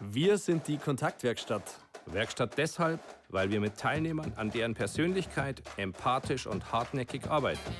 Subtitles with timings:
[0.00, 1.62] Wir sind die Kontaktwerkstatt.
[2.04, 3.00] Werkstatt deshalb,
[3.30, 7.74] weil wir mit Teilnehmern an deren Persönlichkeit empathisch und hartnäckig arbeiten.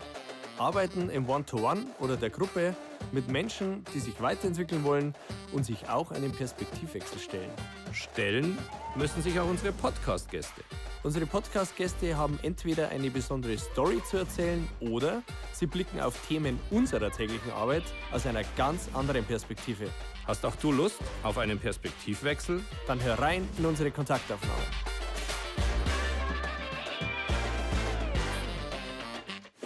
[0.57, 2.75] Arbeiten im One-to-One oder der Gruppe
[3.13, 5.15] mit Menschen, die sich weiterentwickeln wollen
[5.53, 7.51] und sich auch einem Perspektivwechsel stellen.
[7.93, 8.57] Stellen
[8.95, 10.63] müssen sich auch unsere Podcast-Gäste.
[11.03, 15.23] Unsere Podcast-Gäste haben entweder eine besondere Story zu erzählen oder
[15.53, 19.91] sie blicken auf Themen unserer täglichen Arbeit aus einer ganz anderen Perspektive.
[20.27, 22.61] Hast auch du Lust auf einen Perspektivwechsel?
[22.89, 24.61] Dann hör rein in unsere Kontaktaufnahme.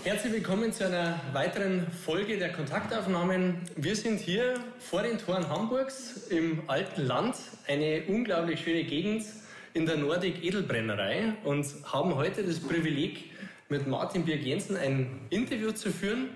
[0.05, 3.62] Herzlich willkommen zu einer weiteren Folge der Kontaktaufnahmen.
[3.77, 9.24] Wir sind hier vor den Toren Hamburgs im alten Land, eine unglaublich schöne Gegend
[9.73, 13.30] in der Nordic Edelbrennerei und haben heute das Privileg,
[13.71, 16.29] mit Martin Birg Jensen ein Interview zu führen.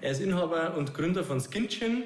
[0.00, 2.04] Er ist Inhaber und Gründer von Skin Gin.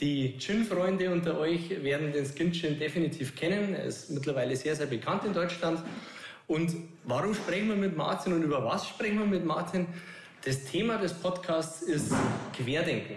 [0.00, 3.74] Die Gin-Freunde unter euch werden den Skin Gin definitiv kennen.
[3.74, 5.80] Er ist mittlerweile sehr, sehr bekannt in Deutschland.
[6.46, 6.72] Und
[7.02, 9.88] warum sprechen wir mit Martin und über was sprechen wir mit Martin?
[10.44, 12.12] Das Thema des Podcasts ist
[12.56, 13.16] Querdenken,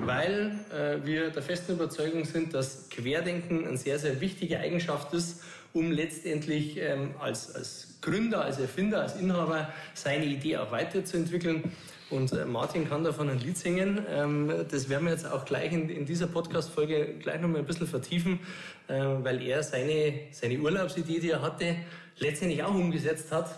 [0.00, 5.44] weil äh, wir der festen Überzeugung sind, dass Querdenken eine sehr, sehr wichtige Eigenschaft ist,
[5.74, 11.70] um letztendlich ähm, als, als Gründer, als Erfinder, als Inhaber seine Idee auch weiterzuentwickeln.
[12.08, 14.04] Und äh, Martin kann davon ein Lied singen.
[14.08, 17.88] Ähm, das werden wir jetzt auch gleich in, in dieser Podcast-Folge gleich nochmal ein bisschen
[17.88, 18.40] vertiefen,
[18.86, 21.76] äh, weil er seine, seine Urlaubsidee, die er hatte,
[22.18, 23.50] letztendlich auch umgesetzt hat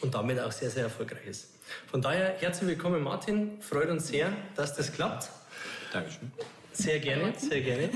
[0.00, 1.54] und damit auch sehr, sehr erfolgreich ist.
[1.90, 3.60] Von daher herzlich willkommen, Martin.
[3.60, 5.30] Freut uns sehr, dass das klappt.
[5.92, 6.32] Dankeschön.
[6.72, 7.88] Sehr gerne, sehr gerne.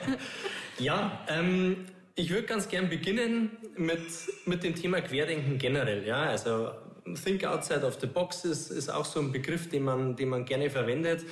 [0.78, 4.00] ja, ähm, ich würde ganz gern beginnen mit,
[4.44, 6.06] mit dem Thema Querdenken generell.
[6.06, 6.70] Ja, also
[7.14, 10.44] Think outside of the box ist, ist auch so ein Begriff, den man, den man
[10.44, 11.24] gerne verwendet.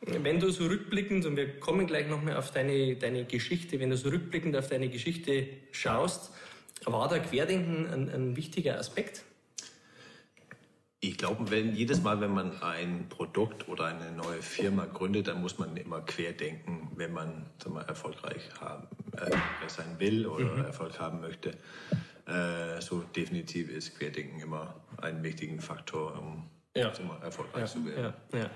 [0.00, 3.96] Wenn du so rückblickend, und wir kommen gleich nochmal auf deine, deine Geschichte, wenn du
[3.96, 6.30] so rückblickend auf deine Geschichte schaust,
[6.84, 9.24] war da Querdenken ein, ein wichtiger Aspekt?
[11.00, 15.40] Ich glaube, wenn jedes Mal, wenn man ein Produkt oder eine neue Firma gründet, dann
[15.40, 19.30] muss man immer querdenken, wenn man sag mal, erfolgreich haben, äh,
[19.68, 20.64] sein will oder mhm.
[20.64, 21.52] Erfolg haben möchte.
[22.28, 26.44] Äh, so definitiv ist Querdenken immer ein wichtiger Faktor, um
[26.76, 26.92] ja.
[27.22, 27.66] erfolgreich ja.
[27.66, 28.14] zu werden.
[28.32, 28.50] Ja.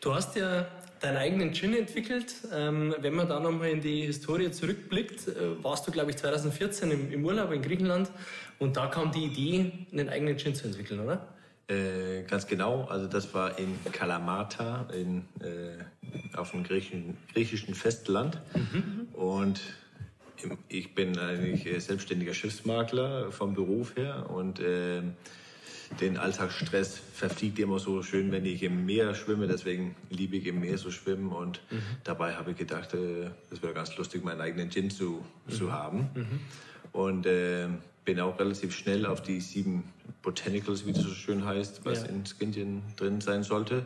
[0.00, 0.66] Du hast ja
[1.00, 2.34] deinen eigenen Gin entwickelt.
[2.52, 6.90] Ähm, wenn man da nochmal in die Historie zurückblickt, äh, warst du, glaube ich, 2014
[6.90, 8.10] im, im Urlaub in Griechenland
[8.58, 11.28] und da kam die Idee, einen eigenen Gin zu entwickeln, oder?
[11.68, 18.40] Äh, ganz genau, also das war in Kalamata in, äh, auf dem griechischen, griechischen Festland.
[18.54, 19.08] Mhm.
[19.12, 19.60] Und
[20.68, 25.02] ich bin eigentlich selbstständiger Schiffsmakler vom Beruf her und äh,
[25.98, 29.48] den Alltagsstress verfliegt immer so schön, wenn ich im Meer schwimme.
[29.48, 31.32] Deswegen liebe ich im Meer zu schwimmen.
[31.32, 31.82] Und mhm.
[32.04, 35.52] dabei habe ich gedacht, äh, das wäre ganz lustig, meinen eigenen Gin zu, mhm.
[35.52, 36.10] zu haben.
[36.14, 36.40] Mhm.
[36.92, 37.68] Und äh,
[38.04, 39.84] bin auch relativ schnell auf die sieben
[40.22, 42.08] Botanicals, wie das so schön heißt, was ja.
[42.08, 43.84] in Skinchen drin sein sollte,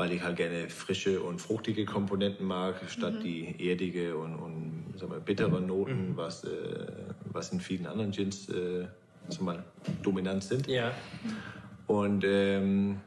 [0.00, 3.22] weil ich halt gerne frische und fruchtige Komponenten mag, statt mhm.
[3.22, 6.16] die erdige und, und sag mal, bittere Noten, mhm.
[6.16, 6.86] was, äh,
[7.24, 8.86] was in vielen anderen Gins äh,
[9.40, 9.62] mal,
[10.02, 10.66] dominant sind.
[10.68, 10.92] Ja.
[11.86, 13.00] Und ähm,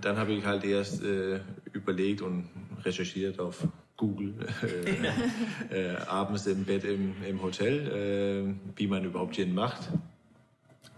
[0.00, 1.40] dann habe ich halt erst äh,
[1.72, 2.48] überlegt und
[2.84, 4.34] recherchiert auf Google
[5.72, 9.88] äh, äh, abends im Bett im, im Hotel, äh, wie man überhaupt Gin macht.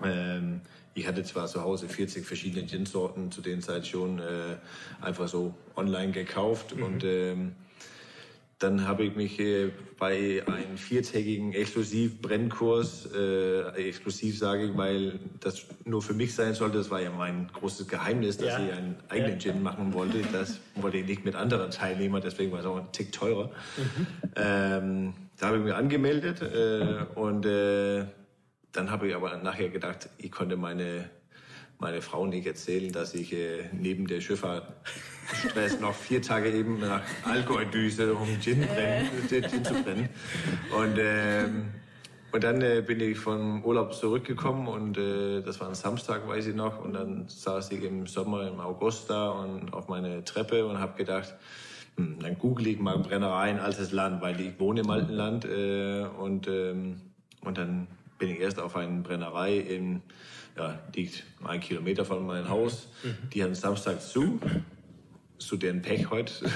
[0.04, 0.60] Ähm,
[0.98, 4.56] ich hatte zwar zu Hause 40 verschiedene Gin-Sorten zu den Zeit schon äh,
[5.00, 6.82] einfach so online gekauft mhm.
[6.82, 7.52] und ähm,
[8.58, 9.70] dann habe ich mich äh,
[10.00, 16.78] bei einem viertägigen Exklusiv-Brennkurs, äh, exklusiv sage ich, weil das nur für mich sein sollte,
[16.78, 18.58] das war ja mein großes Geheimnis, dass ja.
[18.58, 19.52] ich einen eigenen ja.
[19.52, 20.22] Gin machen wollte.
[20.32, 23.46] Das wollte ich nicht mit anderen Teilnehmern, deswegen war es auch ein Tick teurer.
[23.76, 24.06] Mhm.
[24.34, 28.06] Ähm, da habe ich mich angemeldet äh, und äh,
[28.72, 31.10] dann habe ich aber nachher gedacht, ich konnte meine
[31.78, 34.72] meine Frau nicht erzählen, dass ich äh, neben der Schifffahrt
[35.32, 39.42] Stress noch vier Tage eben nach Alkoholdüse, um Gin, brennen, äh.
[39.48, 40.08] Gin zu brennen.
[40.76, 41.66] Und, ähm,
[42.32, 46.46] und dann äh, bin ich vom Urlaub zurückgekommen und äh, das war ein Samstag, weiß
[46.46, 46.82] ich noch.
[46.82, 50.96] Und dann saß ich im Sommer, im August da und auf meine Treppe und habe
[50.96, 51.34] gedacht,
[51.96, 55.44] hm, dann google ich mal Brennereien, altes Land, weil ich wohne im alten Land.
[55.44, 57.00] Äh, und, ähm,
[57.42, 57.86] und dann
[58.18, 60.02] bin ich erst auf eine Brennerei in,
[60.56, 62.88] ja, liegt ein Kilometer von meinem Haus.
[63.02, 63.30] Mhm.
[63.30, 64.40] Die hatten Samstag zu
[65.38, 66.32] zu deren Pech heute.
[66.44, 66.48] äh,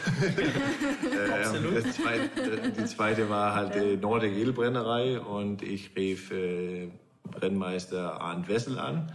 [1.90, 6.90] zweite, die zweite war halt die Nordic Ölbrennerei und ich rief äh,
[7.22, 9.12] Brennmeister Arndt Wessel an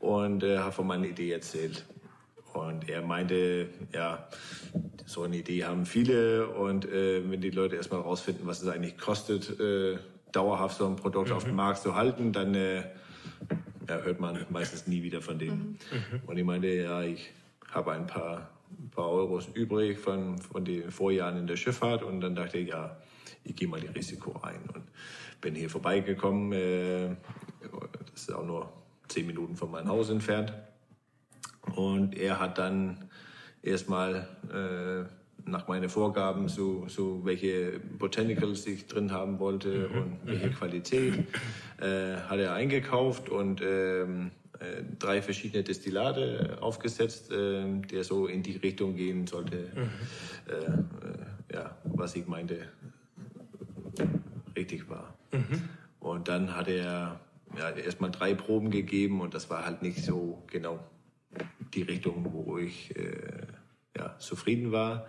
[0.00, 1.86] und äh, habe von meiner Idee erzählt.
[2.52, 4.28] Und er meinte, ja,
[5.04, 8.98] so eine Idee haben viele und äh, wenn die Leute erstmal rausfinden, was es eigentlich
[8.98, 9.98] kostet, äh,
[10.32, 11.36] dauerhaft so ein Produkt mhm.
[11.36, 11.56] auf dem mhm.
[11.56, 12.82] Markt zu halten, dann äh,
[13.88, 15.78] ja, hört man meistens nie wieder von denen.
[15.90, 16.20] Mhm.
[16.26, 17.30] Und ich meinte, ja, ich
[17.70, 22.20] habe ein paar, ein paar Euros übrig von, von den Vorjahren in der Schifffahrt und
[22.20, 22.96] dann dachte ich, ja,
[23.44, 24.84] ich gehe mal die Risiko ein und
[25.40, 26.52] bin hier vorbeigekommen.
[26.52, 27.16] Äh,
[28.12, 28.72] das ist auch nur
[29.08, 30.52] zehn Minuten von meinem Haus entfernt.
[31.74, 33.08] Und er hat dann
[33.62, 35.08] erstmal äh,
[35.46, 39.98] nach meinen Vorgaben, so, so welche Botanicals ich drin haben wollte mhm.
[39.98, 40.54] und welche mhm.
[40.54, 41.14] Qualität,
[41.80, 48.42] äh, hat er eingekauft und ähm, äh, drei verschiedene Destillate aufgesetzt, äh, der so in
[48.42, 49.90] die Richtung gehen sollte, mhm.
[50.48, 52.68] Äh, äh, ja, was ich meinte,
[54.56, 55.16] richtig war.
[55.32, 55.68] Mhm.
[56.00, 57.20] Und dann hat er
[57.56, 60.80] ja, erstmal drei Proben gegeben und das war halt nicht so genau
[61.74, 63.46] die Richtung, wo ich äh,
[63.96, 65.06] ja, zufrieden war.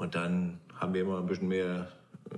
[0.00, 1.88] Und dann haben wir immer ein bisschen mehr
[2.30, 2.34] äh,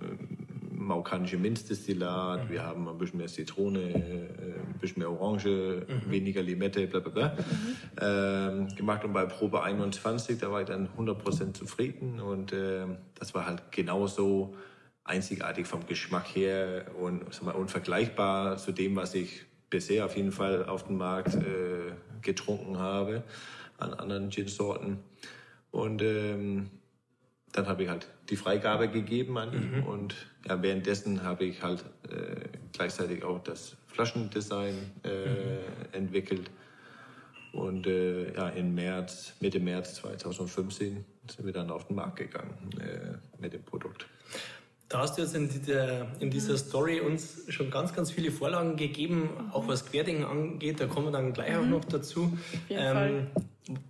[0.74, 2.52] maukanische Minzdestillat, mhm.
[2.52, 6.10] wir haben ein bisschen mehr Zitrone, äh, ein bisschen mehr Orange, mhm.
[6.10, 7.28] weniger Limette, bla bla bla.
[7.28, 7.76] Mhm.
[8.00, 13.32] Ähm, gemacht und bei Probe 21, da war ich dann 100% zufrieden und äh, das
[13.32, 14.56] war halt genauso
[15.04, 20.32] einzigartig vom Geschmack her und sag mal, unvergleichbar zu dem, was ich bisher auf jeden
[20.32, 21.92] Fall auf dem Markt äh,
[22.22, 23.22] getrunken habe
[23.78, 24.98] an anderen Gin-Sorten.
[25.70, 26.70] Und ähm,
[27.52, 29.86] dann habe ich halt die Freigabe gegeben an ihn mhm.
[29.86, 30.14] und
[30.48, 35.58] ja, währenddessen habe ich halt äh, gleichzeitig auch das Flaschendesign äh, mhm.
[35.92, 36.50] entwickelt.
[37.52, 42.70] Und äh, ja, im März, Mitte März 2015 sind wir dann auf den Markt gegangen
[42.80, 44.06] äh, mit dem Produkt.
[44.88, 48.76] Da hast du jetzt in, dieser, in dieser Story uns schon ganz, ganz viele Vorlagen
[48.76, 50.80] gegeben, auch was Querdenken angeht.
[50.80, 51.70] Da kommen wir dann gleich auch mhm.
[51.70, 52.36] noch dazu.
[52.70, 53.26] Ähm,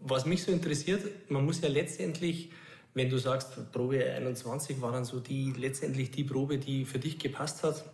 [0.00, 2.50] was mich so interessiert, man muss ja letztendlich
[2.94, 7.18] wenn du sagst, Probe 21 war dann so die letztendlich die Probe, die für dich
[7.18, 7.84] gepasst hat,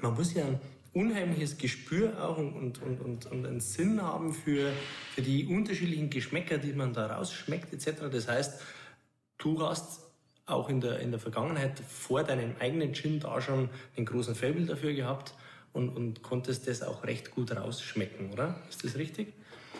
[0.00, 0.60] man muss ja ein
[0.92, 4.72] unheimliches Gespür auch und, und, und, und einen Sinn haben für,
[5.14, 8.02] für die unterschiedlichen Geschmäcker, die man da rausschmeckt etc.
[8.10, 8.60] Das heißt,
[9.38, 10.00] du hast
[10.46, 14.66] auch in der, in der Vergangenheit vor deinem eigenen Gin da schon einen großen Faible
[14.66, 15.34] dafür gehabt
[15.72, 18.62] und, und konntest das auch recht gut rausschmecken, oder?
[18.68, 19.34] Ist das richtig?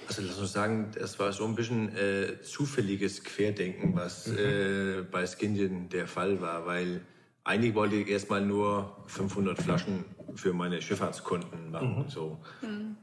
[0.08, 4.38] Also lass uns sagen, das war so ein bisschen äh, zufälliges Querdenken, was mhm.
[4.38, 7.02] äh, bei Skindian der Fall war, weil
[7.44, 12.05] eigentlich wollte ich erstmal nur 500 Flaschen für meine Schifffahrtskunden machen.
[12.05, 12.08] Mhm.
[12.08, 12.38] So.
[12.62, 12.96] Mhm.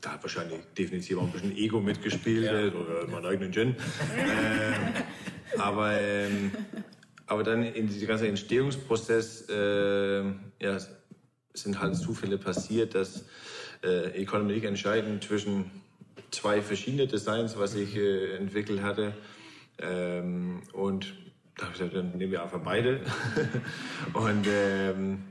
[0.00, 2.80] Da hat wahrscheinlich definitiv auch ein bisschen Ego mitgespielt ja.
[2.80, 3.70] oder meinen eigenen Gin.
[4.16, 6.52] äh, aber, ähm,
[7.26, 10.24] aber dann in diesem ganzen Entstehungsprozess äh,
[10.60, 10.78] ja,
[11.54, 13.24] sind halt Zufälle passiert, dass
[13.84, 15.70] äh, ich konnte mich entscheiden zwischen
[16.30, 19.14] zwei verschiedene Designs, was ich äh, entwickelt hatte.
[19.78, 21.14] Ähm, und
[21.56, 23.00] da habe ich gesagt, dann nehmen wir einfach beide.
[24.14, 25.22] und ähm,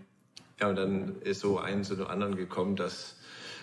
[0.59, 3.17] ja, und dann ist so eins zu dem anderen gekommen, dass,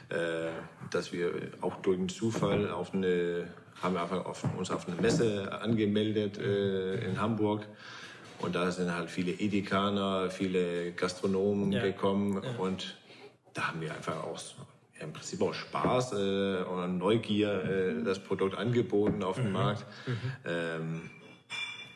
[0.09, 0.51] äh,
[0.91, 3.49] dass wir auch durch den Zufall auf eine,
[3.81, 7.67] haben wir einfach auf, uns auf eine Messe angemeldet äh, in Hamburg.
[8.41, 11.83] Und da sind halt viele Edikaner, viele Gastronomen ja.
[11.83, 12.43] gekommen.
[12.43, 12.59] Ja.
[12.59, 12.97] Und
[13.55, 14.39] da haben wir einfach auch
[15.01, 19.53] im Prinzip auch Spaß äh, oder Neugier äh, das Produkt angeboten auf dem mhm.
[19.53, 19.87] Markt.
[20.07, 20.17] Mhm.
[20.45, 21.01] Ähm,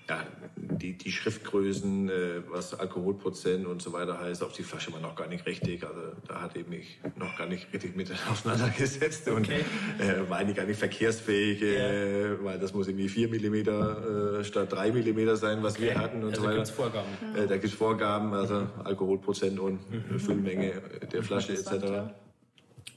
[0.08, 0.26] ja,
[0.56, 2.12] die, die Schriftgrößen, äh,
[2.50, 5.84] was Alkoholprozent und so weiter heißt, auf die Flasche war noch gar nicht richtig.
[5.84, 9.64] Also da hatte ich mich noch gar nicht richtig mit auseinandergesetzt und okay.
[9.98, 14.72] äh, war eigentlich gar nicht verkehrsfähig, äh, weil das muss irgendwie 4 mm äh, statt
[14.72, 15.84] 3 mm sein, was okay.
[15.84, 16.56] wir hatten und also so weiter.
[16.56, 17.08] Da gibt es Vorgaben.
[17.34, 20.18] Äh, da gibt es Vorgaben, also Alkoholprozent und mhm.
[20.18, 20.82] Füllmenge
[21.12, 22.12] der Flasche etc.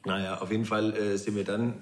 [0.06, 1.74] Naja, auf jeden Fall äh, sind wir dann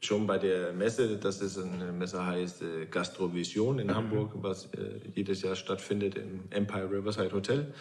[0.00, 3.94] schon bei der Messe, das ist eine Messe heißt äh, Gastrovision in mhm.
[3.94, 7.72] Hamburg, was äh, jedes Jahr stattfindet im Empire Riverside Hotel.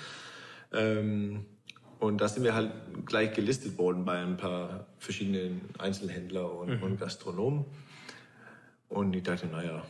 [0.71, 1.45] Ähm,
[1.99, 2.71] und da sind wir halt
[3.05, 6.83] gleich gelistet worden bei ein paar verschiedenen Einzelhändler und, mhm.
[6.83, 7.65] und Gastronomen.
[8.89, 9.83] Und ich dachte, naja,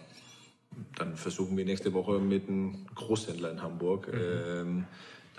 [0.95, 4.07] dann versuchen wir nächste Woche mit einem Großhändler in Hamburg.
[4.07, 4.19] Mhm.
[4.19, 4.85] Ähm,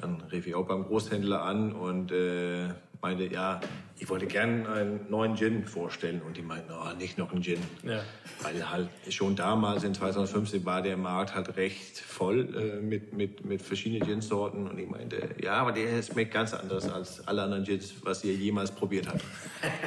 [0.01, 2.69] dann rief ich auch beim Großhändler an und äh,
[3.03, 3.61] meinte, ja,
[3.99, 6.23] ich wollte gerne einen neuen Gin vorstellen.
[6.23, 7.59] Und die meinten, oh, nicht noch einen Gin.
[7.83, 8.01] Ja.
[8.43, 13.45] Weil halt schon damals in 2015 war der Markt halt recht voll äh, mit, mit,
[13.45, 14.69] mit verschiedenen Gin-Sorten.
[14.69, 18.35] Und ich meinte, ja, aber der schmeckt ganz anders als alle anderen Gins, was ihr
[18.35, 19.23] jemals probiert habt.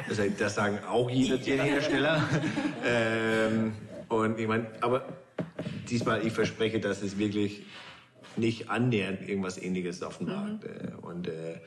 [0.08, 2.22] Das, das sagen auch jeder Gin-Hersteller.
[2.84, 3.72] ähm,
[4.08, 5.04] und ich meine, aber
[5.88, 7.64] diesmal, ich verspreche, dass es wirklich
[8.38, 10.64] nicht annähernd irgendwas ähnliches auf dem Markt.
[10.64, 10.98] Mhm.
[11.00, 11.60] Und äh,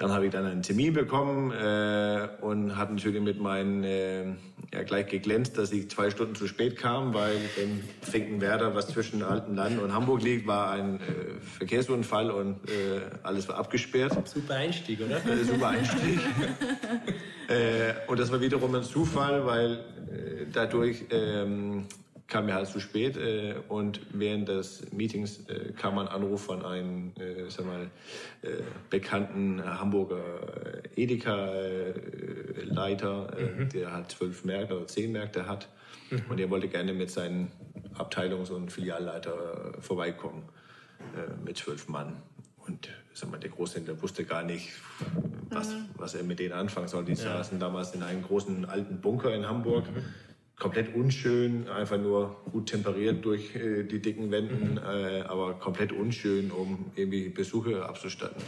[0.00, 4.24] dann habe ich dann einen Termin bekommen äh, und habe natürlich mit meinen äh,
[4.72, 9.22] ja, gleich geglänzt, dass ich zwei Stunden zu spät kam, weil in Finkenwerder, was zwischen
[9.22, 11.00] Alten Land und Hamburg liegt, war ein äh,
[11.58, 14.26] Verkehrsunfall und äh, alles war abgesperrt.
[14.26, 15.16] Super Einstieg, oder?
[15.16, 16.18] Äh, super Einstieg.
[17.48, 21.84] äh, und das war wiederum ein Zufall, weil äh, dadurch ähm,
[22.30, 26.64] kam mir halt zu spät äh, und während des Meetings äh, kam ein Anruf von
[26.64, 27.90] einem, äh, sag mal,
[28.42, 30.22] äh, bekannten Hamburger
[30.96, 31.98] Edeka-Leiter,
[33.36, 33.68] äh, mhm.
[33.68, 35.68] der halt zwölf Märkte oder zehn Märkte hat
[36.10, 36.22] mhm.
[36.30, 37.50] und er wollte gerne mit seinen
[37.94, 40.44] Abteilungs- und Filialleiter äh, vorbeikommen
[41.44, 42.22] mit zwölf Mann.
[42.66, 44.68] Und sag mal, der Großhändler wusste gar nicht,
[45.48, 45.86] was, mhm.
[45.96, 47.06] was er mit denen anfangen soll.
[47.06, 47.18] Die ja.
[47.18, 49.86] saßen damals in einem großen alten Bunker in Hamburg.
[50.60, 54.78] Komplett unschön, einfach nur gut temperiert durch äh, die dicken Wänden, mhm.
[54.78, 58.40] äh, aber komplett unschön, um irgendwie Besuche abzustatten.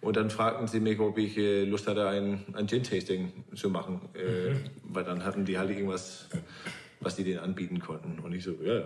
[0.00, 4.00] Und dann fragten sie mich, ob ich äh, Lust hatte, ein, ein Gin-Tasting zu machen,
[4.14, 4.60] äh, mhm.
[4.84, 6.28] weil dann hatten die halt irgendwas,
[7.00, 8.18] was die denen anbieten konnten.
[8.20, 8.84] Und ich so, ja,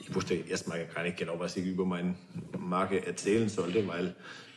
[0.00, 2.16] ich wusste erstmal gar nicht genau, was ich über meine
[2.58, 4.16] Marke erzählen sollte, weil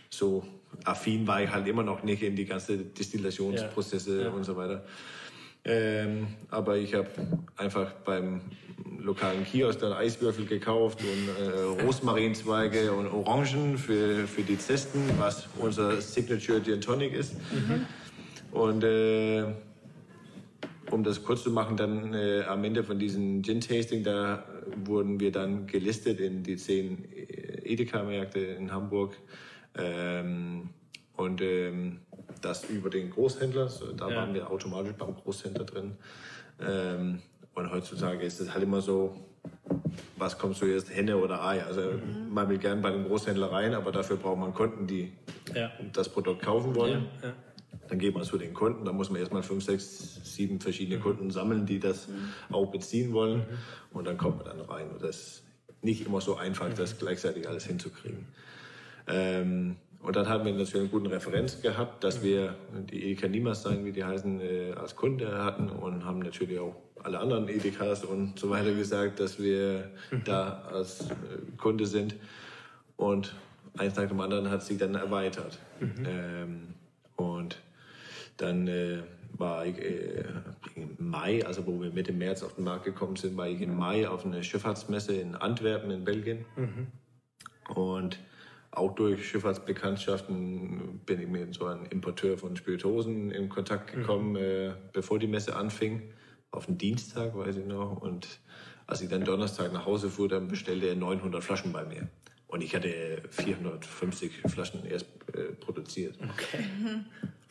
[0.09, 0.43] so
[0.85, 4.23] affin war ich halt immer noch nicht in die ganze Destillationsprozesse ja.
[4.23, 4.29] Ja.
[4.29, 4.85] und so weiter.
[5.69, 7.09] Ähm, aber ich habe
[7.55, 8.41] einfach beim
[8.97, 15.47] lokalen Kiosk dann Eiswürfel gekauft und äh, Rosmarinzweige und Orangen für, für die Zesten, was
[15.59, 17.35] unser Signature Gin Tonic ist.
[17.51, 17.85] Mhm.
[18.51, 19.45] Und äh,
[20.89, 24.43] um das kurz zu machen, dann äh, am Ende von diesem Gin-Tasting, da
[24.85, 27.05] wurden wir dann gelistet in die zehn
[27.63, 29.15] Edeka-Märkte in Hamburg.
[29.77, 30.69] Ähm,
[31.19, 31.99] und ähm,
[32.41, 33.69] das über den Großhändler.
[33.97, 34.15] Da ja.
[34.15, 35.97] waren wir automatisch beim Großhändler drin.
[36.61, 37.21] Ähm,
[37.53, 39.15] und heutzutage ist es halt immer so,
[40.15, 41.61] was kommt zuerst, Henne oder Ei?
[41.63, 42.33] Also mhm.
[42.33, 45.11] man will gern bei dem Großhändler rein, aber dafür braucht man Kunden, die
[45.53, 45.71] ja.
[45.91, 47.07] das Produkt kaufen wollen.
[47.21, 47.33] Ja.
[47.89, 51.03] Dann geht man zu den Kunden, da muss man erstmal fünf, sechs, sieben verschiedene mhm.
[51.03, 52.55] Kunden sammeln, die das mhm.
[52.55, 53.39] auch beziehen wollen.
[53.39, 53.97] Mhm.
[53.97, 54.89] Und dann kommt man dann rein.
[54.89, 55.43] Und das ist
[55.81, 56.99] nicht immer so einfach, das mhm.
[56.99, 58.27] gleichzeitig alles hinzukriegen.
[59.07, 62.55] Ähm, und dann haben wir natürlich einen guten Referenz gehabt, dass wir
[62.89, 66.75] die Edeka Niemas sein, wie die heißen, äh, als Kunde hatten und haben natürlich auch
[67.03, 70.23] alle anderen Edekas und so weiter gesagt, dass wir mhm.
[70.23, 71.13] da als äh,
[71.57, 72.15] Kunde sind.
[72.95, 73.35] Und
[73.77, 75.59] eins nach dem anderen hat sich dann erweitert.
[75.79, 76.05] Mhm.
[76.05, 76.67] Ähm,
[77.17, 77.57] und
[78.37, 78.99] dann äh,
[79.37, 80.23] war ich äh,
[80.75, 83.75] im Mai, also wo wir Mitte März auf den Markt gekommen sind, war ich im
[83.75, 86.45] Mai auf einer Schifffahrtsmesse in Antwerpen in Belgien.
[86.55, 86.87] Mhm.
[87.75, 88.19] Und
[88.71, 93.99] auch durch Schifffahrtsbekanntschaften bin ich mit so einem Importeur von Spirituosen in Kontakt mhm.
[93.99, 94.37] gekommen, mhm.
[94.37, 96.13] äh, bevor die Messe anfing.
[96.51, 98.01] Auf den Dienstag, weiß ich noch.
[98.01, 98.39] Und
[98.87, 102.07] als ich dann Donnerstag nach Hause fuhr, dann bestellte er 900 Flaschen bei mir.
[102.49, 106.15] Und ich hatte 450 Flaschen erst äh, produziert.
[106.21, 106.65] Okay.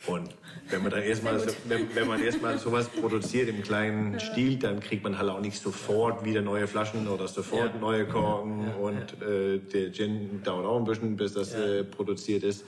[0.07, 0.29] Und
[0.69, 4.19] wenn man dann erstmal, so, wenn, wenn, man erstmal sowas produziert im kleinen ja.
[4.19, 7.79] Stil, dann kriegt man halt auch nicht sofort wieder neue Flaschen oder sofort ja.
[7.79, 8.67] neue Korken.
[8.67, 8.75] Ja.
[8.75, 12.65] Und äh, der Gin dauert auch ein bisschen, bis das äh, produziert ist.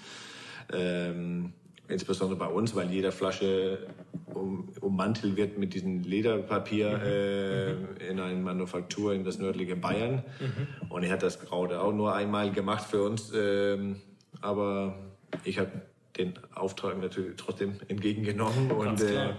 [0.73, 1.51] Ähm,
[1.91, 3.87] insbesondere bei uns, weil jede Flasche
[4.33, 7.03] um, ummantelt wird mit diesem Lederpapier mhm.
[7.05, 8.11] äh, mhm.
[8.11, 10.23] in einer Manufaktur in das nördliche Bayern.
[10.39, 10.89] Mhm.
[10.89, 13.31] Und er hat das gerade auch nur einmal gemacht für uns.
[13.35, 13.97] Ähm,
[14.41, 14.95] aber
[15.43, 15.71] ich habe
[16.17, 18.71] den Auftrag natürlich trotzdem entgegengenommen.
[18.71, 19.33] Und äh,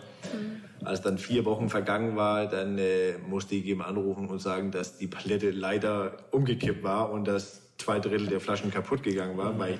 [0.85, 4.99] als dann vier Wochen vergangen war, dann äh, musste ich ihm anrufen und sagen, dass
[4.99, 9.79] die Palette leider umgekippt war und dass zwei Drittel der Flaschen kaputt gegangen war, weil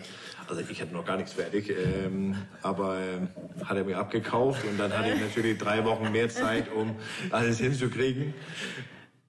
[0.49, 4.79] also ich hatte noch gar nichts fertig, ähm, aber äh, hat er mir abgekauft und
[4.79, 6.97] dann hatte ich natürlich drei Wochen mehr Zeit, um
[7.31, 8.35] alles hinzukriegen.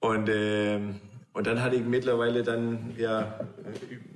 [0.00, 0.78] Und, äh,
[1.32, 3.40] und dann hatte ich mittlerweile dann ja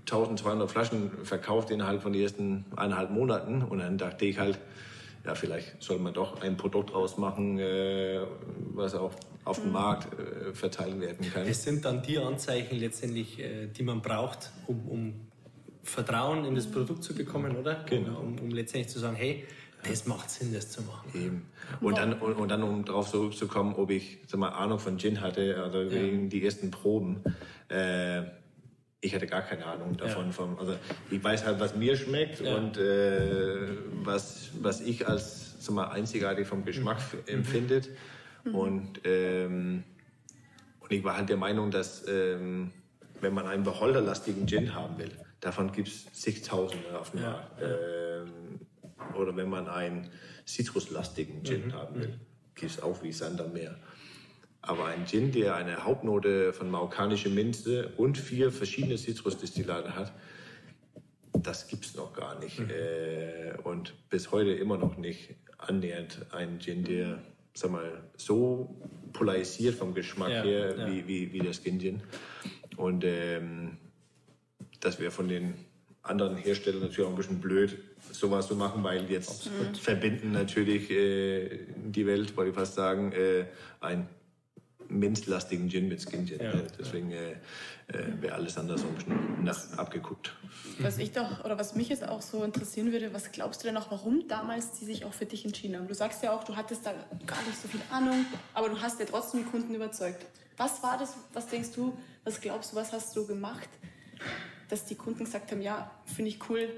[0.01, 4.59] 1200 Flaschen verkauft innerhalb von den ersten eineinhalb Monaten und dann dachte ich halt,
[5.25, 8.21] ja, vielleicht soll man doch ein Produkt rausmachen, äh,
[8.75, 9.13] was auch
[9.45, 9.73] auf dem mhm.
[9.73, 11.47] Markt äh, verteilt werden kann.
[11.47, 15.15] Es sind dann die Anzeichen letztendlich, äh, die man braucht, um, um,
[15.83, 17.85] Vertrauen in das Produkt zu bekommen, oder?
[17.89, 18.21] Genau.
[18.21, 19.47] Um, um letztendlich zu sagen, hey,
[19.89, 21.11] das macht Sinn, das zu machen.
[21.15, 21.47] Eben.
[21.81, 25.21] Und dann, und, und dann um darauf zurückzukommen, ob ich sag mal, Ahnung von Gin
[25.21, 25.91] hatte, also ja.
[25.91, 27.23] wegen die ersten Proben.
[27.69, 28.23] Äh,
[29.01, 30.27] ich hatte gar keine Ahnung davon.
[30.27, 30.33] Ja.
[30.33, 30.75] Vom, also
[31.11, 32.57] ich weiß halt, was mir schmeckt ja.
[32.57, 33.69] und äh,
[34.03, 37.35] was, was ich als sag mal, einzigartig vom Geschmack mhm.
[37.35, 37.89] empfindet.
[38.45, 38.55] Mhm.
[38.55, 39.85] Und, ähm,
[40.81, 42.73] und ich war halt der Meinung, dass ähm,
[43.21, 47.31] wenn man einen beholderlastigen Gin haben will, davon gibt es zigtausende auf dem ja.
[47.31, 47.63] Markt.
[47.63, 48.61] Ähm,
[49.15, 50.11] oder wenn man einen
[50.45, 51.73] zitruslastigen Gin mhm.
[51.73, 52.19] haben will,
[52.55, 53.77] gibt es auch wie Sand am Meer.
[54.63, 60.13] Aber ein Gin, der eine Hauptnote von marokkanischer Minze und vier verschiedene Zitrusdestillate hat,
[61.33, 62.59] das gibt es noch gar nicht.
[62.59, 62.71] Mhm.
[62.71, 67.23] Äh, und bis heute immer noch nicht annähernd ein Gin, der
[67.59, 68.77] sag mal, so
[69.13, 70.87] polarisiert vom Geschmack ja, her ja.
[70.87, 72.03] Wie, wie, wie das Gin.
[72.77, 73.79] Und ähm,
[74.81, 75.55] das wäre von den
[76.03, 77.79] anderen Herstellern natürlich auch ein bisschen blöd,
[78.13, 79.75] sowas zu machen, weil jetzt mhm.
[79.75, 83.47] verbinden natürlich äh, die Welt, wollte ich fast sagen, äh,
[83.81, 84.09] ein
[84.89, 86.41] minzlastigen Gin mit Skin Gin.
[86.41, 87.33] Ja, Deswegen äh,
[87.89, 90.35] äh, wäre alles anders ein nach, abgeguckt.
[90.79, 93.77] Was ich doch, oder was mich jetzt auch so interessieren würde, was glaubst du denn
[93.77, 95.89] auch, warum damals die sich auch für dich entschieden haben?
[95.89, 96.93] Du sagst ja auch, du hattest da
[97.27, 100.27] gar nicht so viel Ahnung, aber du hast ja trotzdem die Kunden überzeugt.
[100.57, 103.69] Was war das, was denkst du, was glaubst du, was hast du gemacht,
[104.69, 106.69] dass die Kunden gesagt haben, ja, finde ich cool,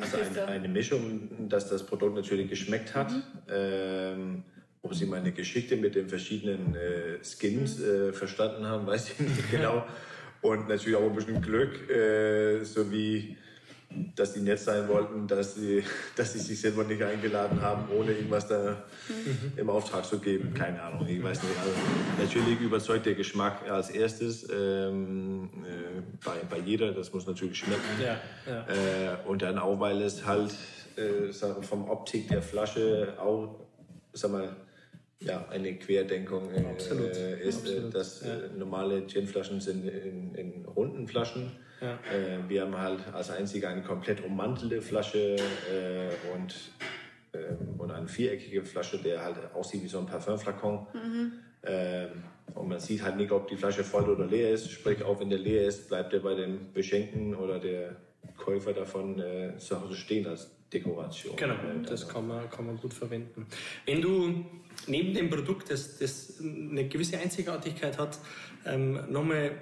[0.00, 3.12] also eine, eine, Mischung, dass das Produkt natürlich geschmeckt hat.
[3.12, 3.22] Mhm.
[3.48, 4.44] Ähm,
[4.82, 9.50] ob sie meine Geschichte mit den verschiedenen äh, Skins äh, verstanden haben, weiß ich nicht
[9.50, 9.84] genau.
[10.42, 13.36] Und natürlich auch ein bisschen Glück, äh, sowie
[14.14, 15.82] dass die nett sein wollten, dass sie,
[16.16, 19.52] dass sie sich selber nicht eingeladen haben, ohne irgendwas da mhm.
[19.56, 20.54] im Auftrag zu geben.
[20.54, 21.56] Keine Ahnung, ich weiß nicht.
[21.58, 21.72] Also,
[22.18, 27.82] natürlich überzeugt der Geschmack als erstes ähm, äh, bei, bei jeder, das muss natürlich schmecken.
[28.02, 29.14] Ja, ja.
[29.14, 30.54] Äh, und dann auch, weil es halt
[30.96, 31.32] äh,
[31.62, 33.66] vom Optik der Flasche auch,
[34.12, 34.56] sag mal,
[35.20, 37.14] ja, eine Querdenkung äh, Absolut.
[37.14, 37.94] Äh, ist, Absolut.
[37.94, 38.36] dass ja.
[38.56, 41.52] normale Ginflaschen sind in, in runden Flaschen.
[41.80, 41.94] Ja.
[42.12, 46.54] Äh, wir haben halt als einzige eine komplett ummantelte Flasche äh, und,
[47.34, 50.86] ähm, und eine viereckige Flasche, der halt aussieht wie so ein Parfümflakon.
[50.94, 51.32] Mhm.
[51.64, 52.24] Ähm,
[52.54, 54.70] und man sieht halt nicht, ob die Flasche voll oder leer ist.
[54.70, 57.96] Sprich, auch wenn der leer ist, bleibt er bei dem Beschenken oder der
[58.36, 61.36] Käufer davon äh, zu Hause stehen als Dekoration.
[61.36, 63.46] Genau, das kann man, kann man gut verwenden.
[63.86, 64.44] Wenn du
[64.86, 68.18] neben dem Produkt, das, das eine gewisse Einzigartigkeit hat,
[68.64, 69.52] ähm, nochmal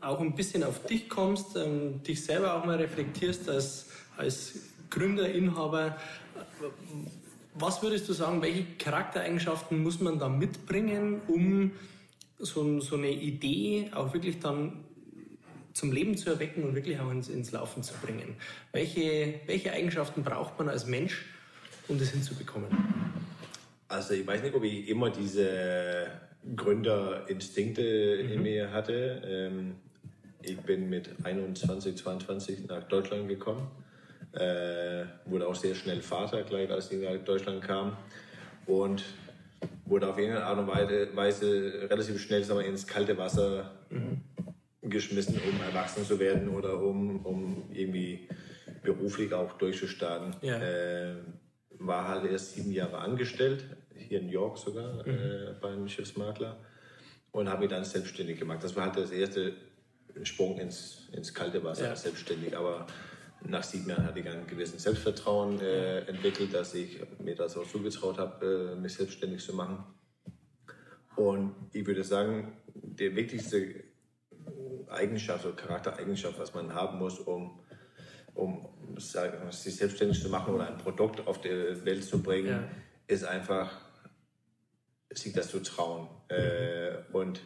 [0.00, 4.54] auch ein bisschen auf dich kommst, ähm, dich selber auch mal reflektierst als, als
[4.90, 5.96] Gründer, Inhaber,
[7.54, 11.72] was würdest du sagen, welche Charaktereigenschaften muss man da mitbringen, um
[12.38, 14.84] so, so eine Idee auch wirklich dann
[15.72, 18.36] zum Leben zu erwecken und wirklich auch ins, ins Laufen zu bringen?
[18.72, 21.24] Welche, welche Eigenschaften braucht man als Mensch,
[21.88, 22.68] um das hinzubekommen?
[23.88, 26.06] Also ich weiß nicht, ob ich immer diese
[26.56, 28.32] Gründerinstinkte mhm.
[28.32, 29.22] in mir hatte.
[29.24, 29.74] Ähm,
[30.42, 33.68] ich bin mit 21, 22 nach Deutschland gekommen.
[34.32, 37.96] Äh, wurde auch sehr schnell Vater, gleich als ich nach Deutschland kam.
[38.66, 39.04] Und
[39.84, 40.68] wurde auf irgendeine Art und
[41.16, 44.20] Weise relativ schnell sagen wir, ins kalte Wasser mhm.
[44.82, 48.28] Geschmissen, um erwachsen zu werden oder um, um irgendwie
[48.82, 50.36] beruflich auch durchzustarten.
[50.42, 50.58] Ja.
[50.58, 51.16] Äh,
[51.80, 53.64] war halt erst sieben Jahre angestellt,
[53.94, 55.14] hier in New York sogar, mhm.
[55.14, 56.58] äh, beim Schiffsmakler
[57.32, 58.62] und habe mich dann selbstständig gemacht.
[58.62, 59.54] Das war halt das erste
[60.22, 61.96] Sprung ins, ins kalte Wasser, ja.
[61.96, 62.56] selbstständig.
[62.56, 62.86] Aber
[63.46, 67.66] nach sieben Jahren hatte ich ein gewisses Selbstvertrauen äh, entwickelt, dass ich mir das auch
[67.66, 69.84] zugetraut habe, äh, mich selbstständig zu machen.
[71.16, 73.84] Und ich würde sagen, der wichtigste
[74.92, 77.60] Eigenschaft oder Charaktereigenschaft, was man haben muss, um,
[78.34, 82.68] um sich selbstständig zu machen oder ein Produkt auf die Welt zu bringen, ja.
[83.06, 83.72] ist einfach
[85.12, 86.08] sich das zu trauen.
[86.28, 87.40] Äh, und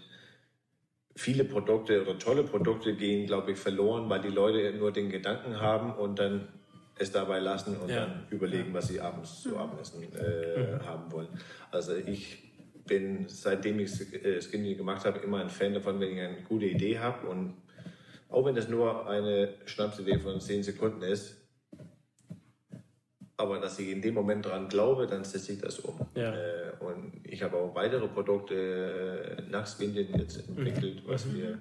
[1.16, 5.60] viele Produkte oder tolle Produkte gehen, glaube ich, verloren, weil die Leute nur den Gedanken
[5.60, 6.48] haben und dann
[6.96, 8.06] es dabei lassen und ja.
[8.06, 10.86] dann überlegen, was sie abends zu Abendessen äh, mhm.
[10.86, 11.28] haben wollen.
[11.70, 12.43] Also ich
[12.86, 13.92] bin, seitdem ich
[14.24, 17.54] äh, Skinny gemacht habe, immer ein Fan davon, wenn ich eine gute Idee habe und
[18.28, 21.36] auch wenn das nur eine Schnapsidee von 10 Sekunden ist,
[23.36, 25.98] aber dass ich in dem Moment dran glaube, dann setze ich das um.
[26.14, 26.34] Ja.
[26.34, 31.08] Äh, und ich habe auch weitere Produkte äh, nach Skindien jetzt entwickelt, mhm.
[31.08, 31.34] was mhm.
[31.34, 31.58] wir äh,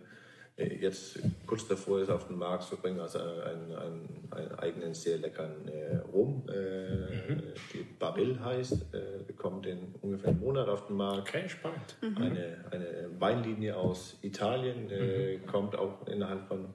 [0.58, 5.18] jetzt kurz davor ist, auf den Markt zu bringen, also einen, einen, einen eigenen sehr
[5.18, 7.44] leckeren äh, Rum, äh, mhm.
[7.74, 11.30] die Baril heißt, äh, kommt in ungefähr einem Monat auf den Markt.
[11.30, 11.98] Okay, spannend.
[12.02, 12.18] Mhm.
[12.18, 15.46] Eine, eine Weinlinie aus Italien, äh, mhm.
[15.48, 16.74] kommt auch innerhalb von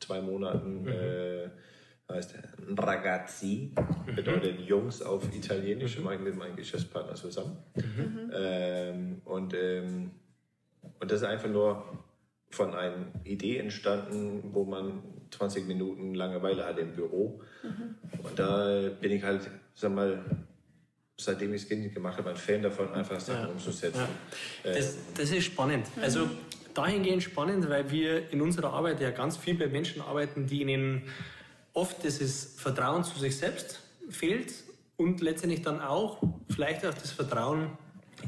[0.00, 0.82] zwei Monaten.
[0.82, 0.88] Mhm.
[0.88, 1.50] Äh,
[2.10, 2.38] heißt
[2.78, 4.14] Ragazzi, mhm.
[4.14, 6.24] bedeutet Jungs auf Italienisch, mhm.
[6.24, 7.58] mit meinem Geschäftspartner zusammen.
[7.74, 8.30] Mhm.
[8.34, 10.12] Ähm, und, ähm,
[11.00, 11.84] und das ist einfach nur
[12.50, 17.40] von einer Idee entstanden, wo man 20 Minuten Langeweile hat im Büro.
[17.62, 17.94] Mhm.
[18.22, 20.24] Und da bin ich halt, sag mal,
[21.16, 23.48] seitdem ich es Kind gemacht habe, ein Fan davon, einfach Sachen ja.
[23.48, 24.02] umzusetzen.
[24.64, 24.72] Ja.
[24.72, 25.86] Das, das ist spannend.
[26.00, 26.28] Also
[26.74, 31.02] dahingehend spannend, weil wir in unserer Arbeit ja ganz viel bei Menschen arbeiten, die ihnen
[31.72, 34.54] oft dieses Vertrauen zu sich selbst fehlt
[34.96, 37.76] und letztendlich dann auch vielleicht auch das Vertrauen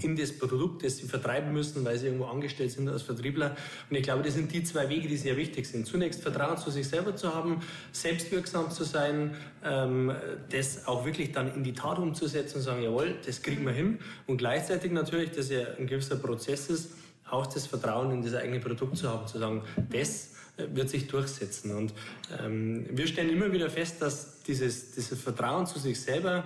[0.02, 3.56] in das Produkt, das sie vertreiben müssen, weil sie irgendwo angestellt sind als Vertriebler.
[3.88, 5.86] Und ich glaube, das sind die zwei Wege, die sehr wichtig sind.
[5.86, 7.60] Zunächst Vertrauen zu sich selber zu haben,
[7.92, 10.12] selbstwirksam zu sein, ähm,
[10.50, 13.98] das auch wirklich dann in die Tat umzusetzen und sagen, jawohl, das kriegen wir hin.
[14.26, 16.90] Und gleichzeitig natürlich, dass ja ein gewisser Prozess ist,
[17.28, 21.06] auch das Vertrauen in das eigene Produkt zu haben, zu sagen, das äh, wird sich
[21.06, 21.74] durchsetzen.
[21.74, 21.94] Und
[22.42, 26.44] ähm, wir stellen immer wieder fest, dass dieses, dieses Vertrauen zu sich selber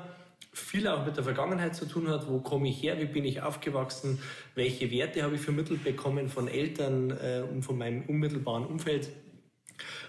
[0.54, 2.28] viel auch mit der Vergangenheit zu tun hat.
[2.28, 2.98] Wo komme ich her?
[3.00, 4.20] Wie bin ich aufgewachsen?
[4.54, 9.10] Welche Werte habe ich vermittelt bekommen von Eltern äh, und von meinem unmittelbaren Umfeld?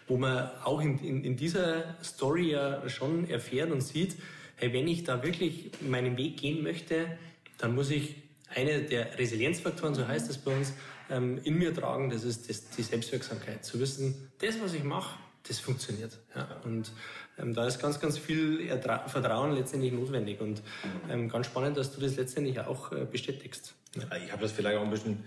[0.07, 4.15] Wo man auch in, in, in dieser Story ja schon erfährt und sieht,
[4.55, 7.17] hey, wenn ich da wirklich meinen Weg gehen möchte,
[7.57, 8.15] dann muss ich
[8.53, 10.73] eine der Resilienzfaktoren, so heißt es bei uns,
[11.09, 13.65] ähm, in mir tragen, das ist das, die Selbstwirksamkeit.
[13.65, 16.19] Zu wissen, das, was ich mache, das funktioniert.
[16.35, 16.61] Ja.
[16.63, 16.91] Und
[17.39, 20.61] ähm, da ist ganz, ganz viel Ertra Vertrauen letztendlich notwendig und
[21.09, 23.73] ähm, ganz spannend, dass du das letztendlich auch äh, bestätigst.
[23.95, 24.17] Ja.
[24.17, 25.23] Ich habe das vielleicht auch ein bisschen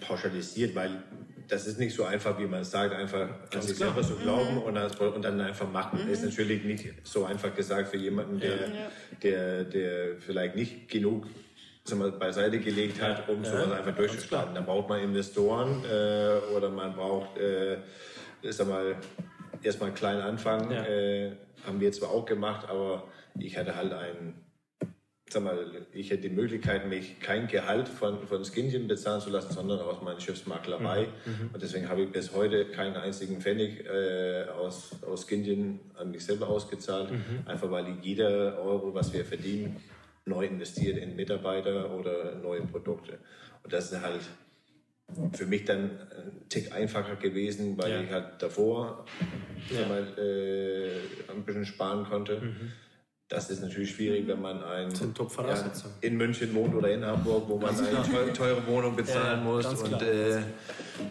[0.00, 1.02] pauschalisiert, weil
[1.48, 4.54] das ist nicht so einfach, wie man es sagt, einfach an sich selber so glauben
[4.54, 4.62] mhm.
[4.62, 6.04] und, das, und, dann einfach machen.
[6.04, 6.10] Mhm.
[6.10, 8.90] Ist natürlich nicht so einfach gesagt für jemanden, der, ja.
[9.22, 11.26] der, der vielleicht nicht genug
[11.84, 13.50] sagen wir, beiseite gelegt hat, um ja.
[13.50, 14.54] sowas einfach durchzustarten.
[14.54, 17.76] Da braucht man Investoren äh, oder man braucht, äh,
[18.42, 18.96] sag mal,
[19.64, 20.70] erstmal klein anfangen.
[20.70, 20.84] Ja.
[20.84, 21.32] Äh,
[21.66, 23.04] haben wir zwar auch gemacht, aber
[23.38, 24.34] ich hatte halt ein,
[25.28, 29.52] sag mal, ich hätte die Möglichkeit, mich kein Gehalt von, von Skinchen bezahlen zu lassen,
[29.52, 31.08] sondern aus meiner Schiffsmaklerei.
[31.24, 31.32] Mhm.
[31.32, 31.50] mhm.
[31.54, 36.24] Und deswegen habe ich bis heute keinen einzigen Pfennig äh, aus, aus Skinchen an mich
[36.24, 37.10] selber ausgezahlt.
[37.10, 37.46] Mhm.
[37.46, 39.76] Einfach weil jeder Euro, was wir verdienen,
[40.26, 43.18] neu investiert in Mitarbeiter oder neue Produkte.
[43.62, 44.22] Und das ist halt
[45.32, 48.00] für mich dann ein Tick einfacher gewesen, weil ja.
[48.00, 49.04] ich halt davor
[49.70, 49.86] ja.
[49.86, 52.40] mal, äh, ein bisschen sparen konnte.
[52.40, 52.72] Mhm.
[53.28, 55.70] Das ist natürlich schwierig, wenn man ein, ja,
[56.02, 60.02] in München wohnt oder in Hamburg, wo man eine teure, teure Wohnung bezahlen muss und,
[60.02, 60.42] äh,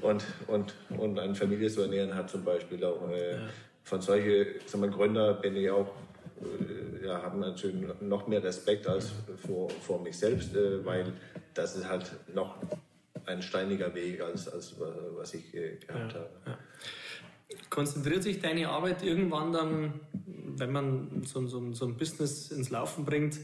[0.01, 2.83] und, und, und eine Familie zu ernähren hat zum Beispiel.
[2.85, 3.39] Auch, äh,
[3.83, 5.91] Von solchen Gründer bin ich auch
[6.41, 9.11] äh, ja, habe natürlich noch mehr Respekt als
[9.45, 11.13] vor, vor mich selbst, äh, weil
[11.53, 12.57] das ist halt noch
[13.25, 16.29] ein steiniger Weg, als, als was ich gehabt ja, habe.
[16.45, 16.57] Ja.
[17.69, 19.99] Konzentriert sich deine Arbeit irgendwann dann,
[20.57, 23.39] wenn man so, so, so ein Business ins Laufen bringt,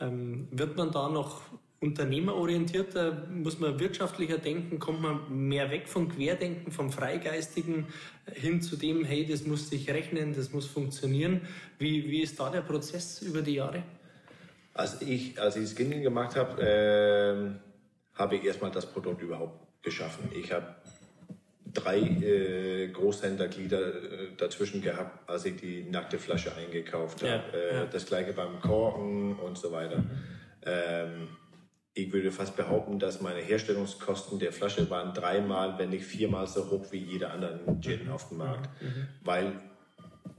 [0.00, 1.42] ähm, wird man da noch
[1.82, 7.86] unternehmerorientierter, muss man wirtschaftlicher denken, kommt man mehr weg vom Querdenken, vom Freigeistigen
[8.32, 11.40] hin zu dem, hey, das muss sich rechnen, das muss funktionieren.
[11.78, 13.82] Wie, wie ist da der Prozess über die Jahre?
[14.74, 17.71] Als ich, als ich Skinning gemacht habe, äh,
[18.22, 20.30] habe ich erstmal das Produkt überhaupt geschaffen.
[20.32, 20.76] Ich habe
[21.74, 27.32] drei äh, Großhändlerglieder äh, dazwischen gehabt, als ich die nackte Flasche eingekauft habe.
[27.32, 27.84] Ja, äh, ja.
[27.86, 29.98] Das gleiche beim Korken und so weiter.
[29.98, 30.10] Mhm.
[30.64, 31.28] Ähm,
[31.94, 36.70] ich würde fast behaupten, dass meine Herstellungskosten der Flasche waren dreimal, wenn nicht viermal so
[36.70, 38.70] hoch wie jeder anderen Gin auf dem Markt.
[38.80, 39.08] Mhm.
[39.22, 39.52] Weil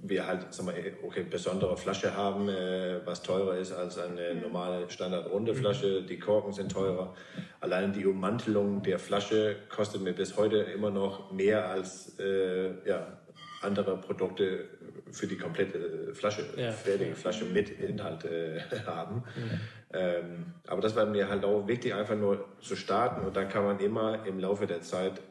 [0.06, 4.90] wir halt, sag mal, okay, besondere Flasche haben, äh, was teurer ist als eine normale
[4.90, 6.04] standardrunde Flasche.
[6.04, 7.16] Die Korken sind teurer.
[7.62, 13.18] Allein die Ummantelung der Flasche kostet mir bis heute immer noch mehr als äh, ja,
[13.62, 14.66] andere Produkte
[15.12, 16.72] für die komplette Flasche, ja.
[16.72, 19.16] fertige Flasche mit Inhalt äh, haben.
[19.16, 19.60] Mhm.
[19.94, 23.64] Ähm, aber das war mir halt auch wichtig, einfach nur zu starten und dann kann
[23.64, 25.22] man immer im Laufe der Zeit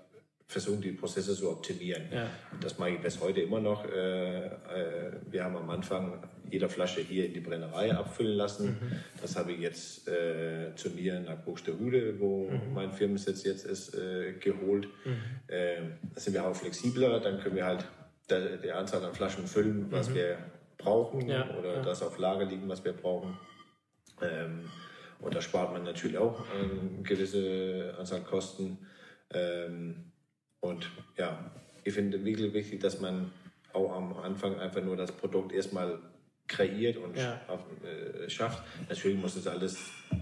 [0.52, 2.02] versuchen, die Prozesse zu optimieren.
[2.12, 2.28] Ja.
[2.60, 3.84] Das mache ich bis heute immer noch.
[3.84, 4.50] Äh, äh,
[5.30, 8.66] wir haben am Anfang jeder Flasche hier in die Brennerei abfüllen lassen.
[8.66, 8.92] Mhm.
[9.20, 12.74] Das habe ich jetzt äh, zu mir nach Buxtehude, wo mhm.
[12.74, 14.86] mein Firmensitz jetzt ist, äh, geholt.
[15.04, 15.16] Mhm.
[15.48, 17.86] Ähm, da sind wir auch flexibler, dann können wir halt
[18.28, 20.14] der, der Anzahl an Flaschen füllen, was mhm.
[20.14, 20.38] wir
[20.76, 21.82] brauchen ja, oder ja.
[21.82, 23.38] das auf Lager liegen, was wir brauchen.
[24.20, 24.68] Ähm,
[25.20, 28.78] und da spart man natürlich auch eine gewisse Anzahl Kosten.
[29.32, 30.11] Ähm,
[30.62, 31.50] und ja,
[31.84, 33.32] ich finde wirklich wichtig, dass man
[33.72, 35.98] auch am Anfang einfach nur das Produkt erstmal
[36.46, 37.40] kreiert und ja.
[37.84, 38.62] äh, schafft.
[38.88, 39.76] Natürlich muss das alles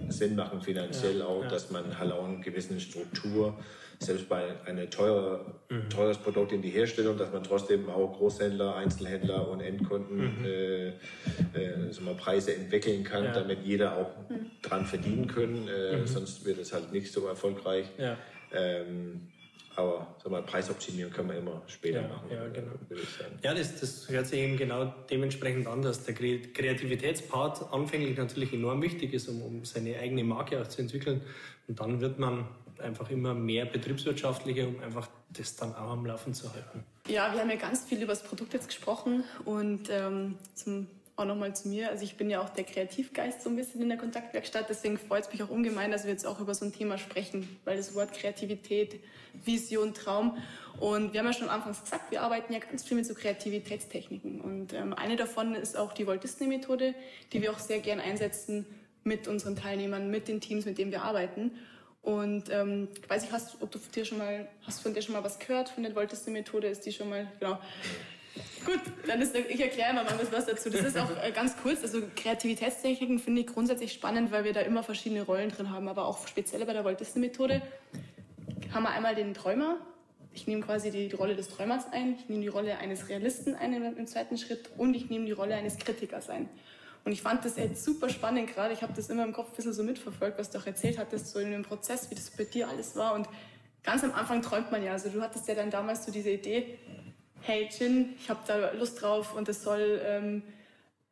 [0.09, 1.48] Sinn machen, finanziell ja, auch, ja.
[1.48, 3.59] dass man halt auch eine gewisse Struktur,
[3.98, 5.90] selbst bei einem teure, mhm.
[5.90, 10.44] teures Produkt in die Herstellung, dass man trotzdem auch Großhändler, Einzelhändler und Endkunden mhm.
[10.46, 14.50] äh, äh, so mal Preise entwickeln kann, damit jeder auch mhm.
[14.62, 15.68] dran verdienen können.
[15.68, 16.07] Äh, mhm.
[16.07, 17.87] Sonst wird es halt nicht so erfolgreich.
[18.53, 19.29] Ähm,
[19.76, 22.30] aber sag mal, Preisoptimierung können wir immer später ja, machen.
[22.30, 22.72] Ja, genau.
[23.42, 28.83] Ja, das, das hört sich eben genau dementsprechend an, dass der Kreativitätspart anfänglich natürlich enorm
[28.83, 31.22] wichtig ist, um, um seine eigene Marke auch zu entwickeln.
[31.68, 32.46] Und dann wird man
[32.78, 36.85] einfach immer mehr betriebswirtschaftlicher, um einfach das dann auch am Laufen zu halten.
[37.09, 40.87] Ja, wir haben ja ganz viel über das Produkt jetzt gesprochen und ähm, zum
[41.20, 41.90] auch nochmal zu mir.
[41.90, 45.24] Also ich bin ja auch der Kreativgeist so ein bisschen in der Kontaktwerkstatt, deswegen freut
[45.24, 47.94] es mich auch ungemein, dass wir jetzt auch über so ein Thema sprechen, weil das
[47.94, 49.00] Wort Kreativität,
[49.44, 50.38] Vision, Traum
[50.80, 54.40] und wir haben ja schon anfangs gesagt, wir arbeiten ja ganz viel mit so Kreativitätstechniken
[54.40, 56.94] und ähm, eine davon ist auch die Walt Disney Methode,
[57.33, 58.66] die wir auch sehr gern einsetzen
[59.04, 61.52] mit unseren Teilnehmern, mit den Teams, mit denen wir arbeiten.
[62.02, 65.02] Und ähm, ich weiß nicht, hast, ob du von dir schon mal, hast von dir
[65.02, 66.66] schon mal was gehört von der Walt Disney Methode?
[66.66, 67.59] Ist die schon mal, genau.
[68.64, 70.70] Gut, dann ist, ich erkläre mal was dazu.
[70.70, 71.82] Das ist auch äh, ganz kurz.
[71.82, 75.88] Also Kreativitätstechniken finde ich grundsätzlich spannend, weil wir da immer verschiedene Rollen drin haben.
[75.88, 77.62] Aber auch speziell bei der Walt Disney Methode
[78.72, 79.78] haben wir einmal den Träumer.
[80.32, 82.16] Ich nehme quasi die, Rolle des Träumers ein.
[82.18, 84.70] Ich nehme die Rolle eines Realisten ein im zweiten Schritt.
[84.76, 86.48] Und ich nehme die Rolle eines Kritikers ein.
[87.04, 88.74] Und ich fand das jetzt super spannend gerade.
[88.74, 91.28] Ich habe das immer im Kopf ein bisschen so mitverfolgt, was du auch erzählt hattest,
[91.28, 93.14] so in dem Prozess, wie das bei dir alles war.
[93.14, 93.26] Und
[93.82, 94.92] ganz am Anfang träumt man ja.
[94.92, 96.78] Also du hattest ja dann damals so diese Idee,
[97.42, 100.42] hey Gin, ich habe da Lust drauf und es soll ähm,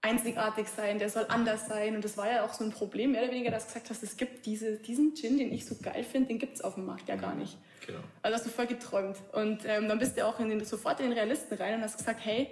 [0.00, 1.96] einzigartig sein, der soll anders sein.
[1.96, 4.02] Und das war ja auch so ein Problem, mehr oder weniger, dass du gesagt hast,
[4.02, 6.86] es gibt diese, diesen Gin, den ich so geil finde, den gibt es auf dem
[6.86, 7.56] Markt ja gar nicht.
[7.86, 8.00] Genau.
[8.22, 9.16] Also hast du voll geträumt.
[9.32, 11.98] Und ähm, dann bist du auch in den, sofort in den Realisten rein und hast
[11.98, 12.48] gesagt, hey,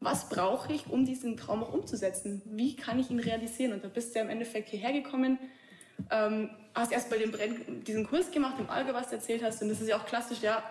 [0.00, 2.42] was brauche ich, um diesen Traum auch umzusetzen?
[2.46, 3.72] Wie kann ich ihn realisieren?
[3.72, 5.38] Und da bist du ja im Endeffekt hierher gekommen,
[6.10, 9.62] ähm, hast erst mal den, diesen Kurs gemacht im Alge, was du erzählt hast.
[9.62, 10.62] Und das ist ja auch klassisch, ja,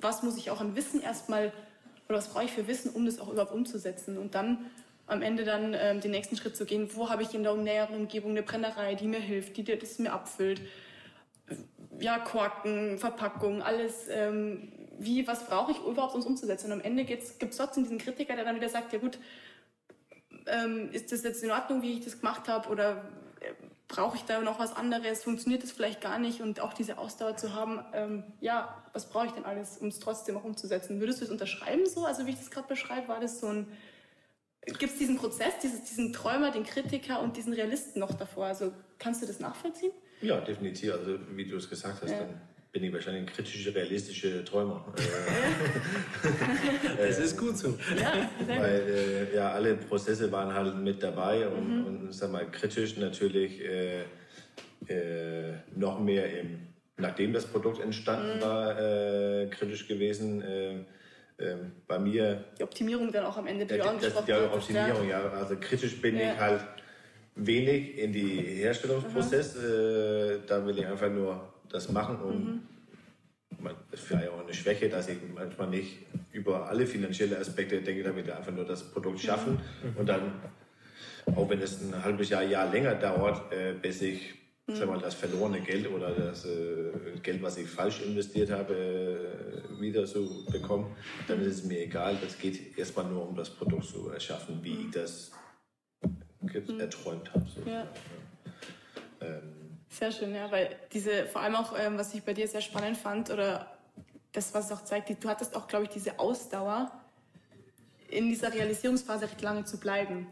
[0.00, 1.52] was muss ich auch an Wissen erstmal
[2.08, 4.16] oder was brauche ich für Wissen, um das auch überhaupt umzusetzen?
[4.16, 4.66] Und dann
[5.06, 7.96] am Ende dann ähm, den nächsten Schritt zu gehen, wo habe ich in der näheren
[7.96, 10.60] Umgebung eine Brennerei, die mir hilft, die das mir abfüllt,
[11.98, 16.66] ja, Korken, Verpackung, alles, ähm, wie, was brauche ich überhaupt, um es umzusetzen.
[16.66, 19.18] Und am Ende gibt es trotzdem diesen Kritiker, der dann wieder sagt, ja gut,
[20.46, 22.68] ähm, ist das jetzt in Ordnung, wie ich das gemacht habe?
[22.68, 23.08] Oder
[23.98, 27.36] brauche ich da noch was anderes, funktioniert das vielleicht gar nicht und auch diese Ausdauer
[27.36, 31.00] zu haben, ähm, ja, was brauche ich denn alles, um es trotzdem auch umzusetzen?
[31.00, 33.66] Würdest du es unterschreiben so, also wie ich das gerade beschreibe, war das so ein,
[34.66, 38.72] gibt es diesen Prozess, dieses, diesen Träumer, den Kritiker und diesen Realisten noch davor, also
[39.00, 39.90] kannst du das nachvollziehen?
[40.20, 42.20] Ja, definitiv, also wie du es gesagt hast, ja.
[42.20, 44.94] dann bin ich wahrscheinlich ein kritischer, realistischer Träumer.
[46.98, 47.76] das ist gut so.
[48.00, 48.12] Ja,
[48.46, 51.86] Weil äh, ja, alle Prozesse waren halt mit dabei und, mhm.
[51.86, 54.02] und sag mal, kritisch natürlich äh,
[54.88, 56.60] äh, noch mehr im,
[56.96, 58.42] nachdem das Produkt entstanden mhm.
[58.42, 60.42] war, äh, kritisch gewesen.
[60.42, 60.84] Äh,
[61.40, 62.44] ähm, bei mir.
[62.58, 65.20] Die Optimierung dann auch am Ende, die ja, angesprochen Die Optimierung, ja.
[65.30, 66.32] Also kritisch bin ja.
[66.32, 66.60] ich halt
[67.36, 69.54] wenig in die Herstellungsprozess.
[69.54, 70.42] Mhm.
[70.48, 72.60] da will ich einfach nur das machen und mhm.
[73.90, 75.98] das ist vielleicht auch eine Schwäche, dass ich manchmal nicht
[76.32, 79.96] über alle finanziellen Aspekte denke, damit wir einfach nur das Produkt schaffen mhm.
[79.96, 80.32] und dann,
[81.36, 84.34] auch wenn es ein halbes Jahr, Jahr länger dauert, äh, bis ich
[84.66, 84.76] mhm.
[84.76, 86.90] sag mal, das verlorene Geld oder das äh,
[87.22, 92.16] Geld, was ich falsch investiert habe, äh, wieder zu bekommen, dann ist es mir egal.
[92.22, 95.32] Das geht erstmal nur um das Produkt zu erschaffen, wie ich das
[96.42, 96.80] mhm.
[96.80, 97.46] erträumt habe.
[97.54, 97.68] So.
[97.70, 97.86] Ja.
[99.20, 102.60] Ähm, sehr schön, ja, weil diese, vor allem auch, ähm, was ich bei dir sehr
[102.60, 103.78] spannend fand, oder
[104.32, 106.92] das, was es auch zeigt, du hattest auch, glaube ich, diese Ausdauer,
[108.10, 110.26] in dieser Realisierungsphase recht lange zu bleiben.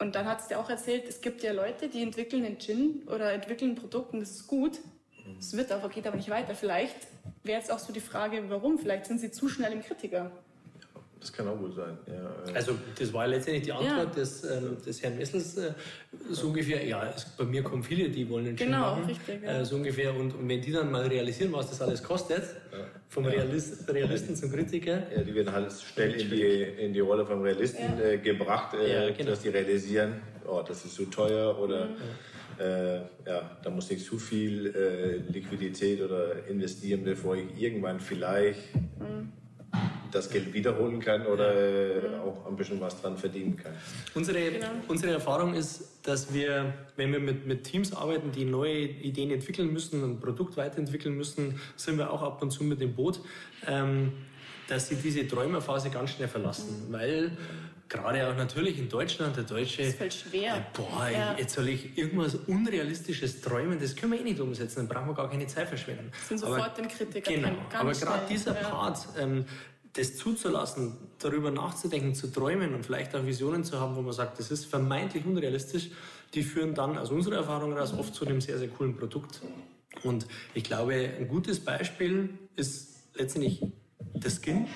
[0.00, 3.02] Und dann hat es dir auch erzählt, es gibt ja Leute, die entwickeln einen Gin
[3.06, 4.80] oder entwickeln ein Produkt und das ist gut.
[5.38, 6.54] Es wird aber, geht aber nicht weiter.
[6.54, 6.96] Vielleicht
[7.44, 8.78] wäre jetzt auch so die Frage, warum?
[8.78, 10.32] Vielleicht sind sie zu schnell im Kritiker.
[11.20, 11.98] Das kann auch gut sein.
[12.06, 12.56] Ja, äh.
[12.56, 14.04] Also das war letztendlich die Antwort ja.
[14.06, 15.72] des, ähm, des Herrn Messels äh,
[16.30, 19.04] so ungefähr, ja, es, bei mir kommen viele, die wollen einen genau, machen.
[19.04, 19.60] Richtig, ja.
[19.60, 20.16] äh, so ungefähr.
[20.16, 22.42] Und, und, wenn die dann mal realisieren, was das alles kostet,
[23.08, 25.02] vom Realist, Realisten zum Kritiker.
[25.14, 29.12] Ja, die werden halt schnell in die, in die Rolle vom Realisten äh, gebracht, äh,
[29.12, 29.30] genau.
[29.30, 31.96] dass die realisieren, oh, das ist zu teuer oder mhm.
[32.58, 39.32] Äh, ja, da muss ich zu viel Liquidität oder investieren, bevor ich irgendwann vielleicht mhm
[40.10, 43.72] das Geld wiederholen kann oder äh, auch ein bisschen was dran verdienen kann.
[44.14, 44.66] Unsere, genau.
[44.88, 49.72] unsere Erfahrung ist, dass wir, wenn wir mit, mit Teams arbeiten, die neue Ideen entwickeln
[49.72, 53.20] müssen, ein Produkt weiterentwickeln müssen, sind wir auch ab und zu mit dem Boot,
[53.66, 54.12] ähm,
[54.68, 56.92] dass sie diese Träumerphase ganz schnell verlassen, mhm.
[56.92, 57.36] weil
[57.90, 59.82] gerade auch natürlich in Deutschland, der Deutsche.
[59.82, 60.56] Das fällt schwer.
[60.56, 61.34] Äh, boah, ja.
[61.36, 65.14] jetzt soll ich irgendwas Unrealistisches träumen, das können wir eh nicht umsetzen, dann brauchen wir
[65.14, 66.10] gar keine Zeit verschwenden.
[66.26, 67.32] Sind sofort aber, im Kritiker.
[67.32, 68.68] Genau, aber gerade dieser ja.
[68.68, 69.44] Part, ähm,
[69.94, 74.38] das zuzulassen, darüber nachzudenken, zu träumen und vielleicht auch Visionen zu haben, wo man sagt,
[74.38, 75.90] das ist vermeintlich unrealistisch,
[76.34, 79.42] die führen dann aus unserer Erfahrung heraus oft zu einem sehr, sehr coolen Produkt.
[80.04, 83.62] Und ich glaube, ein gutes Beispiel ist letztendlich
[84.14, 84.66] der Skin,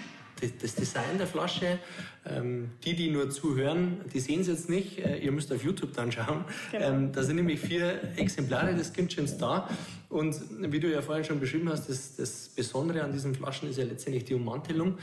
[0.41, 1.79] das Design der Flasche.
[2.27, 4.99] Ähm, die, die nur zuhören, die sehen es jetzt nicht.
[4.99, 6.45] Äh, ihr müsst auf YouTube dann schauen.
[6.73, 6.87] Genau.
[6.87, 9.69] Ähm, da sind nämlich vier Exemplare des Skinchens da.
[10.09, 13.79] Und wie du ja vorhin schon beschrieben hast, das, das Besondere an diesen Flaschen ist
[13.79, 14.97] ja letztendlich die Ummantelung.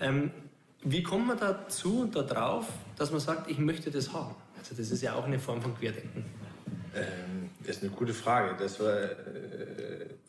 [0.00, 0.30] Ähm,
[0.84, 4.34] wie kommt man dazu und darauf, dass man sagt, ich möchte das haben?
[4.58, 6.24] Also das ist ja auch eine Form von Querdenken.
[6.94, 8.56] Ähm, das ist eine gute Frage.
[8.58, 9.08] Das war, äh,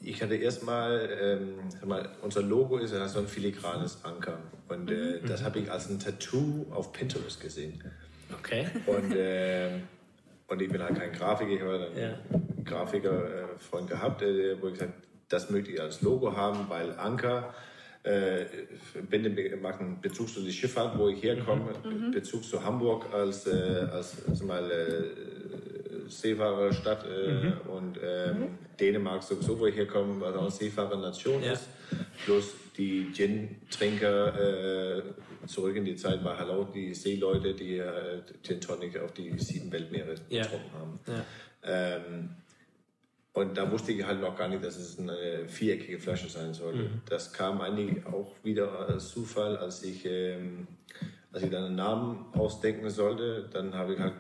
[0.08, 4.39] ich hatte erstmal, ähm, mal, unser Logo ist ja so ein filigranes Anker.
[4.70, 5.28] Und äh, mhm.
[5.28, 7.84] das habe ich als ein Tattoo auf Pinterest gesehen.
[8.39, 8.67] Okay.
[8.86, 9.80] Und, äh,
[10.48, 12.20] und ich bin halt kein Grafiker, ich habe einen ja.
[12.65, 14.93] Grafiker-Freund gehabt, der, wo ich gesagt
[15.30, 17.54] das möchte ich als Logo haben, weil Anker
[18.04, 18.46] äh,
[19.10, 22.12] bin, mache einen Bezug zu der Schifffahrt, wo ich herkomme, mhm.
[22.12, 25.66] Bezug zu Hamburg als, äh, als also mal, äh,
[26.10, 27.54] Seefahrerstadt äh, mhm.
[27.70, 28.58] und äh, mhm.
[28.80, 31.54] Dänemark sowieso, wo ich herkomme, was auch eine Seefahrernation ja.
[31.54, 31.67] ist,
[32.26, 35.04] plus die Gin-Trinker äh,
[35.48, 39.72] zurück in die Zeit war Hallo, die Seeleute, die äh, Gin Tonic auf die sieben
[39.72, 40.43] Weltmeere ja.
[40.43, 41.00] getrunken haben.
[41.08, 41.26] Ja.
[41.63, 42.30] Ähm,
[43.34, 46.76] und da wusste ich halt noch gar nicht, dass es eine viereckige Flasche sein soll.
[46.76, 47.02] Mhm.
[47.08, 50.67] Das kam eigentlich auch wieder als Zufall, als ich ähm,
[51.33, 54.13] als ich dann einen Namen ausdenken sollte, dann habe ich halt,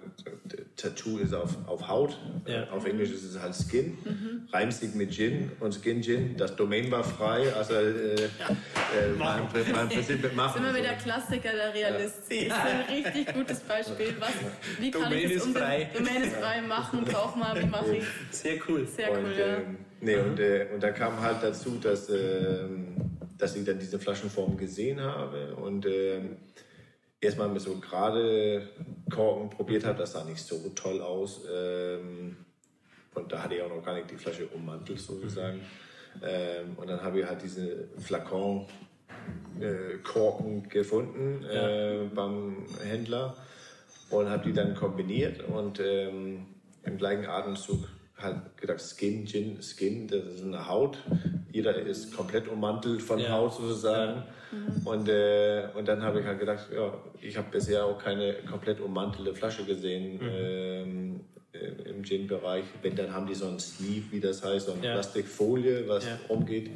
[0.75, 2.69] Tattoo ist auf, auf Haut, ja.
[2.69, 4.47] auf Englisch ist es halt Skin, mhm.
[4.51, 8.49] reimt sich mit Gin und Skin Gin, das Domain war frei, also äh, ja.
[8.49, 10.61] äh, mein, mein Prinzip machen.
[10.61, 12.49] Sind wir wieder Klassiker der Realistik.
[12.49, 12.49] Ja.
[12.49, 14.13] Das ist ein richtig gutes Beispiel.
[14.19, 14.29] Was,
[14.79, 15.89] wie kann Domain ich das um frei.
[15.97, 18.85] Domain ist frei machen, brauch mal, wie mache ich Sehr cool.
[18.85, 19.45] Sehr cool, und, ja.
[19.45, 19.61] Äh,
[20.01, 22.65] nee, und, äh, und da kam halt dazu, dass, äh,
[23.37, 26.37] dass ich dann diese Flaschenform gesehen habe und ähm,
[27.19, 28.67] erstmal mit so gerade
[29.09, 31.41] Korken probiert habe, das sah nicht so toll aus.
[31.53, 32.37] Ähm,
[33.15, 35.61] und da hatte ich auch noch gar nicht die Flasche ummantelt sozusagen.
[36.23, 38.67] Ähm, und dann habe ich halt diese Flakon
[39.59, 43.35] äh, Korken gefunden äh, beim Händler
[44.09, 46.45] und habe die dann kombiniert und ähm,
[46.83, 50.97] im gleichen Atemzug halt gedacht, Skin, Gin, Skin, das ist eine Haut.
[51.51, 53.29] Jeder ist komplett ummantelt von ja.
[53.29, 54.23] Haut sozusagen.
[54.51, 54.87] Mhm.
[54.87, 58.79] Und, äh, und dann habe ich halt gedacht, ja, ich habe bisher auch keine komplett
[58.79, 60.29] ummantelte Flasche gesehen mhm.
[60.31, 61.19] ähm,
[61.85, 62.63] im Gin-Bereich.
[62.81, 64.93] Wenn, dann haben die so ein Sleeve, wie das heißt, so eine ja.
[64.93, 66.19] Plastikfolie, was ja.
[66.29, 66.71] umgeht,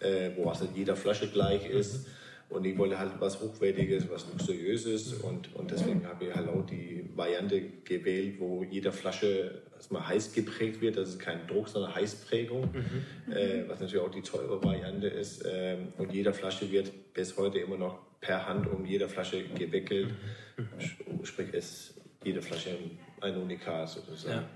[0.00, 2.06] äh, wo also jeder Flasche gleich ist.
[2.06, 2.12] Mhm.
[2.48, 5.14] Und ich wollte halt was Hochwertiges, was Luxuriöses.
[5.14, 10.32] Und, und deswegen habe ich halt auch die Variante gewählt, wo jede Flasche erstmal heiß
[10.32, 10.96] geprägt wird.
[10.96, 13.32] Das ist kein Druck, sondern Heißprägung, mhm.
[13.32, 15.44] äh, was natürlich auch die teure Variante ist.
[15.46, 20.14] Ähm, und jede Flasche wird bis heute immer noch per Hand um jede Flasche gewickelt.
[20.56, 21.24] Mhm.
[21.24, 22.76] Sprich, ist jede Flasche
[23.20, 24.42] ein Unikat sozusagen.
[24.42, 24.48] Ja.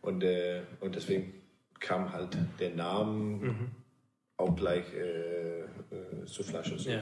[0.00, 1.34] Und, äh, und deswegen
[1.78, 3.12] kam halt der Name.
[3.12, 3.70] Mhm
[4.42, 5.66] auch gleich äh, äh,
[6.26, 6.74] zur Flasche.
[6.76, 7.00] Ja.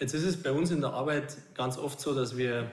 [0.00, 2.70] Jetzt ist es bei uns in der Arbeit ganz oft so, dass wir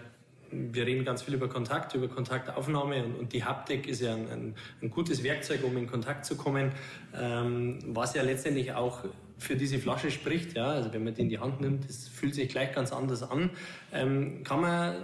[0.51, 4.29] wir reden ganz viel über Kontakt, über Kontaktaufnahme und, und die Haptik ist ja ein,
[4.29, 6.71] ein, ein, gutes Werkzeug, um in Kontakt zu kommen,
[7.15, 9.05] ähm, was ja letztendlich auch
[9.37, 10.53] für diese Flasche spricht.
[10.55, 10.67] Ja?
[10.67, 13.49] Also wenn man die in die Hand nimmt, das fühlt sich gleich ganz anders an.
[13.91, 14.95] Ähm, kann man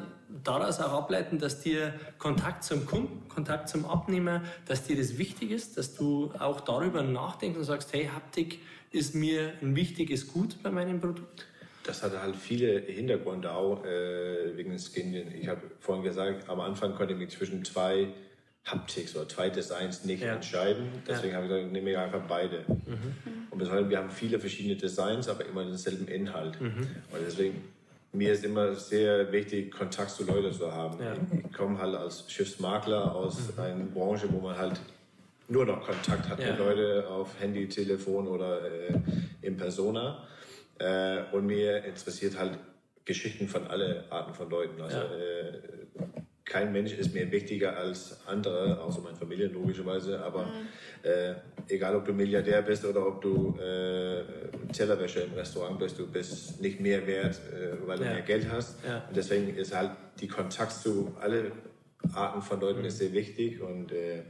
[0.44, 5.52] daraus auch ableiten, dass dir Kontakt zum Kunden, Kontakt zum Abnehmer, dass dir das wichtig
[5.52, 8.60] ist, dass du auch darüber nachdenkst und sagst, hey, Haptik
[8.92, 11.48] ist mir ein wichtiges Gut bei meinem Produkt?
[11.88, 15.16] Das hatte halt viele Hintergründe auch äh, wegen Skin.
[15.34, 18.10] Ich habe vorhin gesagt, am Anfang konnte ich mich zwischen zwei
[18.66, 20.36] Haptics oder zwei Designs nicht ja.
[20.36, 20.90] entscheiden.
[21.08, 21.36] Deswegen ja.
[21.36, 22.66] habe ich gesagt, nehme ich einfach beide.
[22.68, 23.48] Mhm.
[23.50, 26.60] Und bis heute, wir haben viele verschiedene Designs, aber immer denselben Inhalt.
[26.60, 26.88] Mhm.
[27.12, 27.64] Und deswegen,
[28.12, 31.02] mir ist immer sehr wichtig, Kontakt zu Leuten zu haben.
[31.02, 31.14] Ja.
[31.32, 33.64] Ich komme halt als Schiffsmakler aus mhm.
[33.64, 34.80] einer Branche, wo man halt
[35.48, 38.94] nur noch Kontakt hat mit Leuten auf Handy, Telefon oder äh,
[39.42, 40.28] in Persona.
[40.80, 42.58] Äh, und mir interessiert halt
[43.06, 44.82] Geschichten von allen Arten von Leuten.
[44.82, 45.04] Also ja.
[45.04, 45.62] äh,
[46.44, 50.24] kein Mensch ist mir wichtiger als andere, außer meine Familie logischerweise.
[50.24, 50.68] Aber mhm.
[51.04, 51.36] äh,
[51.68, 54.24] egal, ob du Milliardär bist oder ob du äh,
[54.72, 58.14] Tellerwäsche im Restaurant bist, du bist nicht mehr wert, äh, weil du ja.
[58.14, 58.78] mehr Geld hast.
[58.86, 59.04] Ja.
[59.08, 61.52] Und deswegen ist halt die Kontakt zu allen
[62.14, 62.86] Arten von Leuten mhm.
[62.86, 64.24] ist sehr wichtig und äh,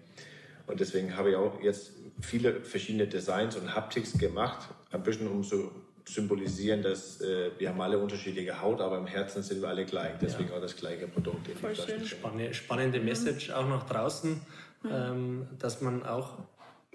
[0.68, 5.44] und deswegen habe ich auch jetzt viele verschiedene Designs und Haptics gemacht, ein bisschen um
[5.44, 5.72] zu
[6.08, 10.14] symbolisieren, dass äh, wir haben alle unterschiedliche Haut, aber im Herzen sind wir alle gleich.
[10.22, 10.56] Deswegen ja.
[10.56, 11.48] auch das gleiche Produkt.
[11.60, 12.06] Voll schön.
[12.06, 14.32] Spannende, spannende Message auch nach draußen,
[14.84, 14.90] mhm.
[14.92, 16.38] ähm, dass man auch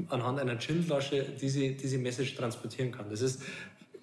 [0.08, 3.10] anhand einer Ginflasche diese, diese Message transportieren kann.
[3.10, 3.42] Das ist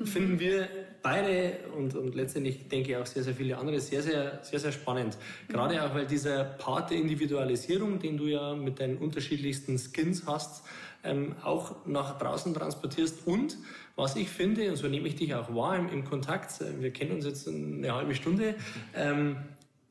[0.05, 0.67] finden wir
[1.01, 4.71] beide und, und letztendlich denke ich auch sehr, sehr viele andere sehr, sehr, sehr, sehr
[4.71, 5.17] spannend.
[5.47, 10.63] Gerade auch, weil dieser Part der Individualisierung, den du ja mit deinen unterschiedlichsten Skins hast,
[11.03, 13.25] ähm, auch nach draußen transportierst.
[13.25, 13.57] Und
[13.95, 16.91] was ich finde, und so nehme ich dich auch wahr im, im Kontakt, äh, wir
[16.91, 18.55] kennen uns jetzt eine halbe Stunde,
[18.95, 19.37] ähm,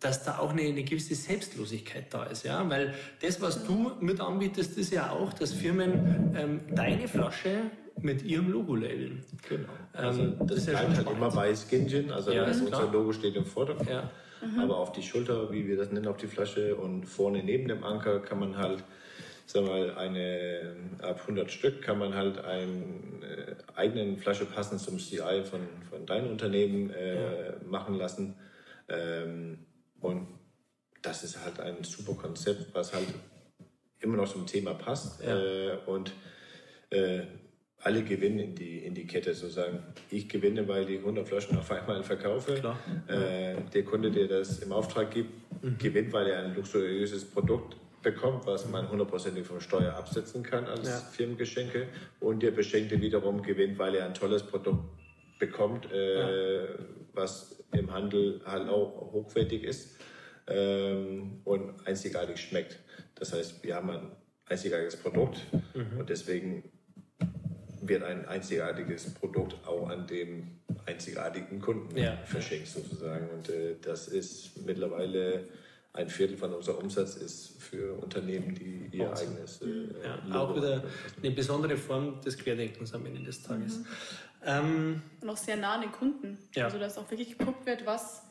[0.00, 4.20] dass da auch eine, eine, gewisse Selbstlosigkeit da ist, ja, weil das, was du mit
[4.20, 7.70] anbietest, ist ja auch, dass Firmen ähm, deine Flasche
[8.02, 9.24] mit ihrem Logo labeln.
[9.48, 9.68] Genau.
[9.92, 11.18] Also Ähm, das ist ja bleibt schon halt spannend.
[11.22, 12.92] immer bei Skinjin, also Ja, das ist unser klar.
[12.92, 13.88] Logo steht im Vordergrund.
[13.88, 14.10] Ja.
[14.60, 17.82] Aber auf die Schulter, wie wir das nennen, auf die Flasche und vorne neben dem
[17.82, 18.84] Anker kann man halt,
[19.46, 24.80] sagen wir mal, eine, ab 100 Stück kann man halt einen äh, eigenen Flasche passend
[24.80, 28.36] zum CI von, von deinem Unternehmen äh, machen lassen.
[28.88, 29.66] Ähm,
[30.00, 30.28] und
[31.02, 33.06] das ist halt ein super Konzept, was halt
[34.00, 35.20] immer noch zum Thema passt.
[35.24, 35.36] Ja.
[35.36, 36.12] Äh, und
[36.90, 37.22] äh,
[37.80, 39.82] alle gewinnen in die, in die Kette sozusagen.
[40.10, 42.54] Ich gewinne, weil ich 100 Flaschen auf einmal verkaufe.
[42.54, 42.78] Klar.
[43.06, 45.30] Äh, der Kunde, der das im Auftrag gibt,
[45.62, 45.78] Mhm.
[45.78, 50.86] gewinnt, weil er ein luxuriöses Produkt bekommt, was man hundertprozentig von Steuer absetzen kann als
[50.88, 50.96] Ja.
[50.98, 51.88] Firmengeschenke.
[52.20, 54.84] Und der Beschenkte wiederum gewinnt, weil er ein tolles Produkt
[55.40, 56.68] bekommt, äh,
[57.12, 59.96] was im Handel halt auch hochwertig ist
[60.46, 62.78] ähm, und einzigartig schmeckt.
[63.16, 64.12] Das heißt, wir haben ein
[64.46, 65.38] einzigartiges Produkt
[65.74, 65.98] Mhm.
[66.00, 66.64] und deswegen
[67.82, 72.16] wird ein einzigartiges Produkt auch an dem einzigartigen Kunden Ja.
[72.24, 73.28] verschenkt sozusagen.
[73.30, 75.48] Und äh, das ist mittlerweile
[75.92, 79.28] ein Viertel von unserem Umsatz ist für Unternehmen, die ihr Wahnsinn.
[79.32, 79.66] eigenes äh,
[80.04, 80.88] Ja, Logo auch wieder haben.
[81.22, 83.80] eine besondere Form des Querdenkens am Ende des Tages.
[84.44, 86.38] Ähm, Und auch sehr nah an den Kunden.
[86.54, 86.66] Ja.
[86.66, 88.22] Also, dass auch wirklich geguckt wird, was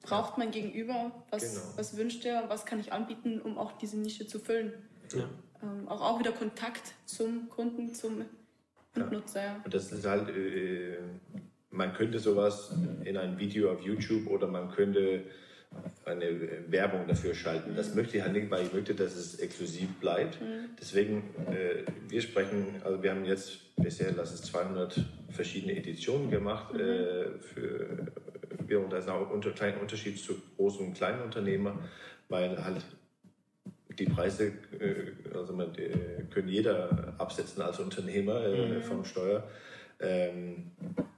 [0.00, 1.64] braucht mein Gegenüber, was, Genau.
[1.76, 4.72] was wünscht er, was kann ich anbieten, um auch diese Nische zu füllen.
[5.14, 5.28] ja.
[5.62, 8.24] Ähm, auch, auch wieder Kontakt zum Kunden, zum
[8.94, 9.42] Endnutzer.
[9.42, 9.60] Ja.
[9.64, 10.98] Und das ist halt, äh,
[11.70, 12.74] man könnte sowas
[13.04, 15.24] in ein Video auf YouTube oder man könnte
[16.04, 16.26] eine
[16.68, 17.74] Werbung dafür schalten.
[17.76, 20.38] Das möchte ich halt nicht, weil ich möchte, dass es exklusiv bleibt.
[20.78, 26.74] Deswegen, äh, wir sprechen, also wir haben jetzt bisher, lass es 200 verschiedene Editionen gemacht.
[26.74, 28.12] Äh, für,
[28.66, 31.78] wir, und da ist auch ein kleiner Unterschied zu großen und kleinen Unternehmern,
[32.28, 32.84] weil halt
[33.98, 39.44] die Preise äh, also man, äh, können jeder absetzen als Unternehmer äh, vom Steuer.
[40.00, 40.72] Ähm,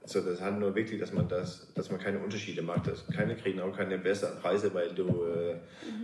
[0.07, 2.85] so, das hat nur wirklich, dass man das, dass man keine Unterschiede macht.
[2.87, 5.55] Dass keine kriegen auch keine besseren Preise, weil du, äh,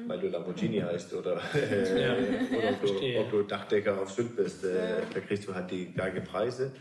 [0.08, 2.14] weil du Lamborghini heißt oder, äh, Ja.
[2.58, 4.64] oder ob, du, ob du Dachdecker auf Sylt bist.
[4.66, 6.72] Äh, Da kriegst du halt die gleichen Preise.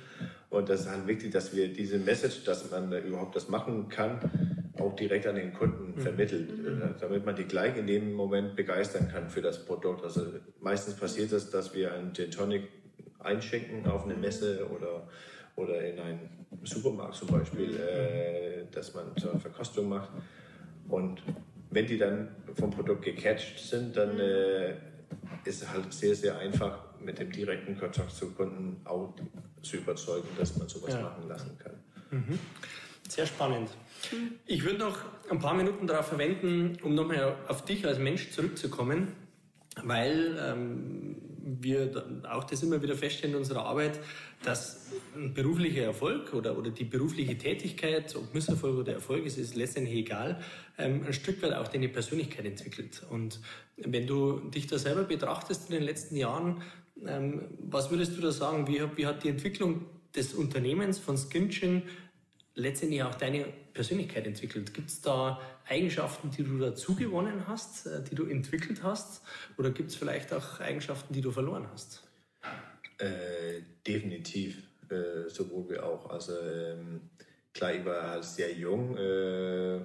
[0.49, 4.19] Und das ist halt wichtig, dass wir diese Message, dass man überhaupt das machen kann,
[4.79, 9.09] auch direkt an den Kunden vermittelt, äh, damit man die gleich in dem Moment begeistern
[9.09, 10.05] kann für das Produkt.
[10.05, 10.27] Also
[10.61, 12.69] meistens passiert es, dass wir einen Gin Tonic
[13.19, 15.09] einschenken auf eine Messe oder,
[15.57, 20.11] oder in einen Supermarkt zum Beispiel, äh, dass man so eine Verkostung macht.
[20.89, 21.23] Und
[21.71, 24.71] wenn die dann vom Produkt gecatcht sind, dann äh,
[25.45, 29.15] ist es halt sehr, sehr einfach, mit dem direkten Kontakt zu Kunden auch
[29.63, 31.01] zu überzeugen, dass man sowas Ja.
[31.03, 32.39] machen lassen kann.
[33.11, 33.69] Sehr spannend.
[34.47, 34.99] Ich würde noch
[35.31, 39.09] ein paar Minuten darauf verwenden, um nochmal auf dich als Mensch zurückzukommen,
[39.83, 43.99] weil ähm, wir auch das immer wieder feststellen in unserer Arbeit,
[44.45, 49.57] dass ein beruflicher Erfolg oder, oder die berufliche Tätigkeit, ob Misserfolg oder Erfolg ist, ist
[49.57, 50.41] letztendlich egal,
[50.79, 53.03] ähm, ein Stück weit auch deine Persönlichkeit entwickelt.
[53.11, 53.41] Und
[53.77, 56.63] wenn du dich da selber betrachtest in den letzten Jahren,
[57.05, 61.83] ähm, was würdest du da sagen, wie, wie hat die Entwicklung des Unternehmens von Skinchen
[62.55, 64.75] letztendlich auch deine Persönlichkeit entwickelt?
[64.75, 69.23] Gibt es da Eigenschaften, die du dazu gewonnen hast, äh, die du entwickelt hast?
[69.59, 72.03] Oder gibt es vielleicht auch Eigenschaften, die du verloren hast?
[72.99, 76.11] Äh, definitiv, äh, sowohl wie auch.
[76.11, 77.11] Also ähm,
[77.55, 79.81] klar, ich war halt sehr jung, äh,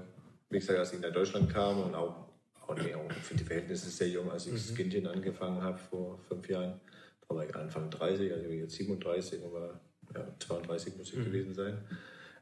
[0.49, 2.28] wie gesagt, als ich nach Deutschland kam und auch,
[2.68, 6.49] auch, nee, auch für die Verhältnisse sehr jung, als ich Skintin angefangen habe vor fünf
[6.49, 6.80] Jahren.
[7.28, 9.80] Da war ich Anfang 30, also ich bin jetzt 37 und war
[10.13, 11.78] ja, 32 muss ich gewesen sein.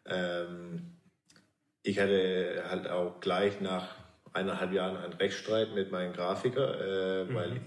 [0.05, 0.97] Ähm,
[1.83, 3.95] ich hatte halt auch gleich nach
[4.31, 7.61] eineinhalb Jahren einen Rechtsstreit mit meinem Grafiker, äh, weil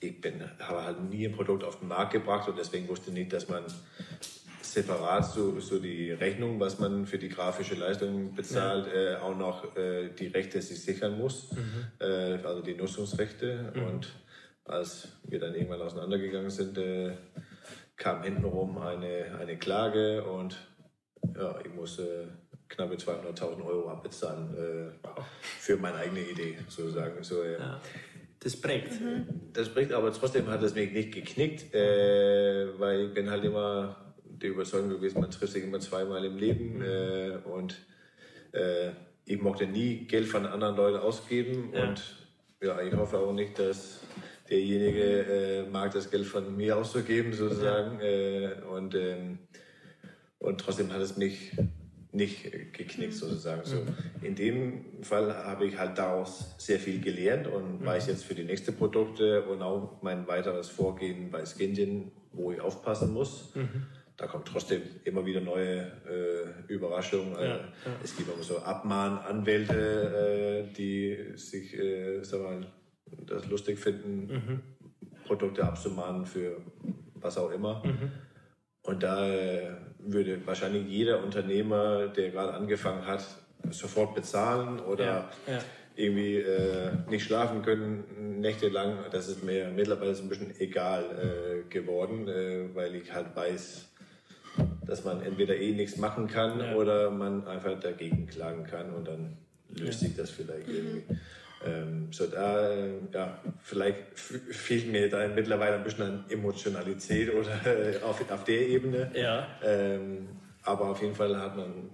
[0.00, 3.16] ich bin, habe halt nie ein Produkt auf den Markt gebracht und deswegen wusste ich
[3.16, 3.64] nicht, dass man
[4.60, 9.76] separat so, so die Rechnung, was man für die grafische Leistung bezahlt, äh, auch noch
[9.76, 11.50] äh, die Rechte sich sichern muss,
[12.00, 13.72] äh, also die Nutzungsrechte.
[13.86, 14.08] Und
[14.64, 17.12] als wir dann irgendwann auseinandergegangen sind, äh,
[17.96, 20.56] kam hintenrum eine, eine Klage und
[21.38, 22.28] ja, ich musste
[22.68, 25.08] knappe 200.000 Euro abbezahlen äh,
[25.58, 27.22] für meine eigene Idee, sozusagen.
[27.22, 27.80] So, äh, Ja,
[28.40, 28.92] das prägt.
[29.52, 34.14] das bringt aber trotzdem hat es mich nicht geknickt, äh, weil ich bin halt immer
[34.24, 37.76] der Überzeugung gewesen, man trifft sich immer zweimal im Leben äh, und
[38.52, 38.90] äh,
[39.24, 41.88] ich mochte nie Geld von anderen Leuten ausgeben Ja.
[41.88, 42.02] und
[42.60, 44.00] ja, ich hoffe auch nicht, dass
[44.48, 49.38] derjenige äh, mag, das Geld von mir auszugeben sozusagen äh, und ähm,
[50.38, 51.52] und trotzdem hat es mich
[52.12, 53.62] nicht geknickt sozusagen.
[53.64, 53.84] So,
[54.22, 58.44] in dem Fall habe ich halt daraus sehr viel gelernt und weiß jetzt für die
[58.44, 63.52] nächsten Produkte und auch mein weiteres Vorgehen bei Skinjin, wo ich aufpassen muss,
[64.18, 67.34] da kommt trotzdem immer wieder neue äh, Überraschungen.
[67.34, 67.60] Ja, ja.
[68.02, 72.66] Es gibt auch so Abmahnanwälte, äh, die sich äh, sag mal,
[73.26, 74.60] das lustig finden, mhm.
[75.24, 76.60] Produkte abzumahnen für
[77.14, 77.80] was auch immer.
[77.84, 78.10] Mhm.
[78.88, 79.68] Und da äh,
[79.98, 83.22] würde wahrscheinlich jeder Unternehmer, der gerade angefangen hat,
[83.70, 85.58] sofort bezahlen oder ja, ja.
[85.94, 88.96] irgendwie äh, nicht schlafen können nächtelang.
[89.10, 93.88] Das ist mir mittlerweile so ein bisschen egal äh, geworden, äh, weil ich halt weiß,
[94.86, 96.74] dass man entweder eh nichts machen kann ja.
[96.74, 99.36] oder man einfach dagegen klagen kann und dann
[99.76, 101.02] löst sich das vielleicht irgendwie.
[101.64, 107.50] Ähm, so da, äh, ja, vielleicht fehlt mir da mittlerweile ein bisschen an Emotionalität oder
[107.66, 109.10] äh, auf, auf der Ebene.
[109.14, 109.48] Ja.
[109.64, 110.28] Ähm,
[110.62, 111.90] aber auf jeden Fall hat man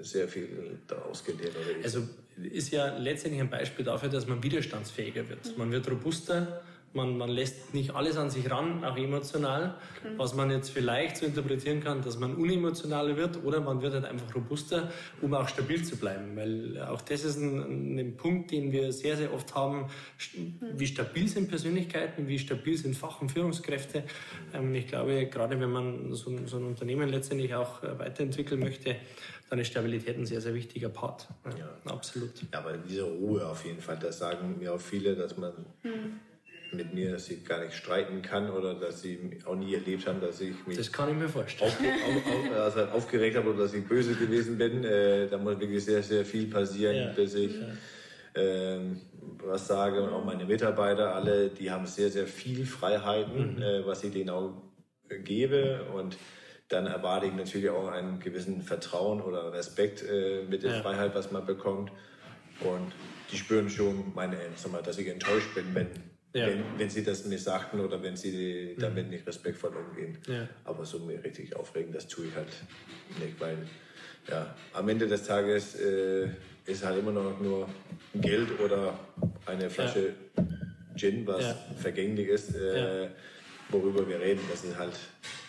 [0.00, 1.56] sehr viel daraus gelernt.
[1.82, 2.02] Also
[2.36, 5.56] ist ja letztendlich ein Beispiel dafür, dass man widerstandsfähiger wird.
[5.58, 6.62] Man wird robuster,
[6.94, 10.18] man, man lässt nicht alles an sich ran, auch emotional, mhm.
[10.18, 14.04] was man jetzt vielleicht so interpretieren kann, dass man unemotionaler wird oder man wird halt
[14.04, 16.36] einfach robuster, um auch stabil zu bleiben.
[16.36, 19.86] Weil auch das ist ein, ein Punkt, den wir sehr, sehr oft haben.
[20.60, 24.04] Wie stabil sind Persönlichkeiten, wie stabil sind Fach- und Führungskräfte.
[24.54, 28.96] Ähm, ich glaube, gerade wenn man so, so ein Unternehmen letztendlich auch äh, weiterentwickeln möchte,
[29.50, 31.28] dann ist Stabilität ein sehr, sehr wichtiger Part.
[31.44, 31.92] Ja, ja.
[31.92, 32.30] Absolut.
[32.52, 36.20] Ja, aber diese Ruhe auf jeden Fall, das sagen mir auch viele, dass man mhm
[36.72, 40.20] mit mir, dass sie gar nicht streiten kann oder dass sie auch nie erlebt haben,
[40.20, 41.70] dass ich mich das kann ich mir vorstellen.
[41.70, 44.84] Auf, auf, auf, also aufgeregt habe oder dass ich böse gewesen bin.
[44.84, 47.12] Äh, da muss wirklich sehr, sehr viel passieren, ja.
[47.12, 47.54] bis ich
[48.34, 48.42] ja.
[48.42, 48.80] äh,
[49.44, 50.02] was sage.
[50.02, 53.62] Und auch meine Mitarbeiter, alle, die haben sehr, sehr viel Freiheiten, mhm.
[53.62, 54.62] äh, was ich denen auch
[55.24, 55.84] gebe.
[55.94, 56.16] Und
[56.68, 60.82] dann erwarte ich natürlich auch einen gewissen Vertrauen oder Respekt äh, mit der ja.
[60.82, 61.90] Freiheit, was man bekommt.
[62.60, 62.92] Und
[63.32, 64.36] die spüren schon meine,
[64.84, 65.88] dass ich enttäuscht bin, wenn
[66.32, 66.46] ja.
[66.46, 69.10] wenn, wenn sie das mir sagten oder wenn sie damit mhm.
[69.12, 70.18] nicht respektvoll umgehen.
[70.26, 70.48] Ja.
[70.64, 72.52] Aber so mir richtig aufregen, das tue ich halt
[73.20, 73.58] nicht, weil
[74.28, 76.28] ja, am Ende des Tages äh,
[76.66, 77.68] ist halt immer noch nur
[78.14, 78.98] Geld oder
[79.46, 80.44] eine Flasche ja.
[80.96, 81.54] Gin, was ja.
[81.76, 83.08] vergänglich ist, äh,
[83.70, 84.40] worüber wir reden.
[84.50, 84.92] Das ist halt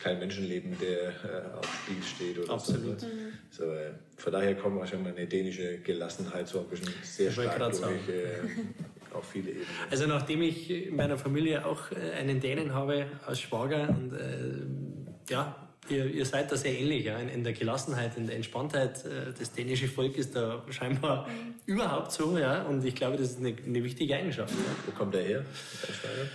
[0.02, 2.40] kein Menschenleben, der äh, auf Spiel steht.
[2.40, 3.02] Oder Absolut.
[3.02, 3.08] So,
[3.50, 7.82] so äh, von daher kommt wahrscheinlich meine dänische Gelassenheit so ein bisschen sehr stark durch
[9.14, 9.68] auf viele Ebenen.
[9.89, 15.32] Also nachdem ich in meiner Familie auch äh, einen Dänen habe als Schwager und äh,
[15.32, 15.55] ja,
[15.89, 19.05] ihr, ihr, seid da sehr ähnlich, ja, in, in, der Gelassenheit, in der Entspanntheit.
[19.05, 21.55] Äh, das dänische Volk ist da scheinbar mhm.
[21.66, 24.51] überhaupt so, ja, und ich glaube, das ist eine, eine wichtige Eigenschaft.
[24.51, 24.57] Ja.
[24.86, 25.45] Wo kommt der her,
[25.88, 26.30] der Schwager?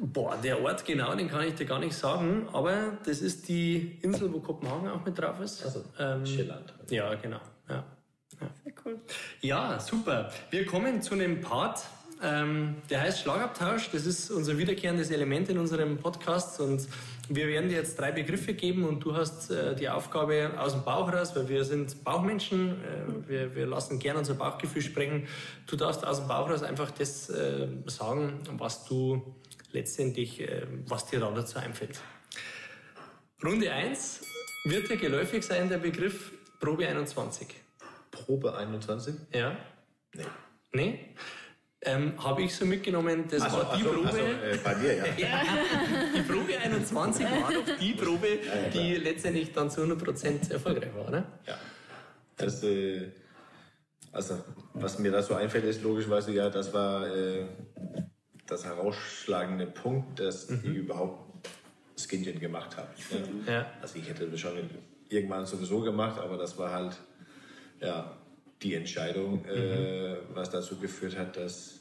[0.00, 3.98] Boah, der Ort genau, den kann ich dir gar nicht sagen, aber das ist die
[4.00, 5.64] Insel, wo Kopenhagen auch mit drauf ist.
[5.64, 6.72] Also, ähm, Schilland.
[6.88, 7.40] Ja, genau.
[7.68, 7.84] Ja.
[8.64, 9.00] Sehr cool.
[9.40, 10.30] Ja, super.
[10.50, 11.84] Wir kommen zu einem Part,
[12.22, 13.90] ähm, der heißt Schlagabtausch.
[13.90, 16.86] Das ist unser wiederkehrendes Element in unserem Podcast und
[17.28, 20.84] wir werden dir jetzt drei Begriffe geben und du hast äh, die Aufgabe aus dem
[20.84, 22.82] Bauch raus, weil wir sind Bauchmenschen.
[22.82, 25.26] Äh, wir, wir, lassen gerne unser Bauchgefühl sprengen.
[25.66, 29.34] Du darfst aus dem Bauch raus einfach das äh, sagen, was du
[29.72, 32.00] letztendlich, äh, was dir da dazu einfällt.
[33.44, 34.20] Runde 1
[34.64, 37.61] wird dir geläufig sein, der Begriff Probe 21.
[38.12, 39.14] Probe 21?
[39.34, 39.56] Ja.
[40.14, 40.24] Nee.
[40.72, 41.14] Nee?
[41.84, 44.08] Ähm, Habe ich so mitgenommen, das also, war die also, Probe.
[44.08, 45.04] Also, äh, bei dir, ja.
[45.16, 45.42] ja.
[46.14, 50.94] Die Probe 21 war doch die Probe, ja, ja, die letztendlich dann zu 100% erfolgreich
[50.94, 51.24] war, ne?
[51.44, 51.58] Ja.
[52.36, 53.10] Das, äh,
[54.12, 54.44] also,
[54.74, 57.46] was mir da so einfällt, ist logischerweise, ja, das war äh,
[58.46, 60.60] das herausschlagende Punkt, dass mhm.
[60.62, 61.48] ich überhaupt
[61.98, 62.90] Skinchen gemacht habe.
[63.10, 63.52] Ne?
[63.52, 63.66] Ja.
[63.80, 64.52] Also, ich hätte das schon
[65.08, 66.96] irgendwann sowieso gemacht, aber das war halt
[67.82, 68.16] ja,
[68.62, 70.16] die Entscheidung, äh, mhm.
[70.34, 71.80] was dazu geführt hat, dass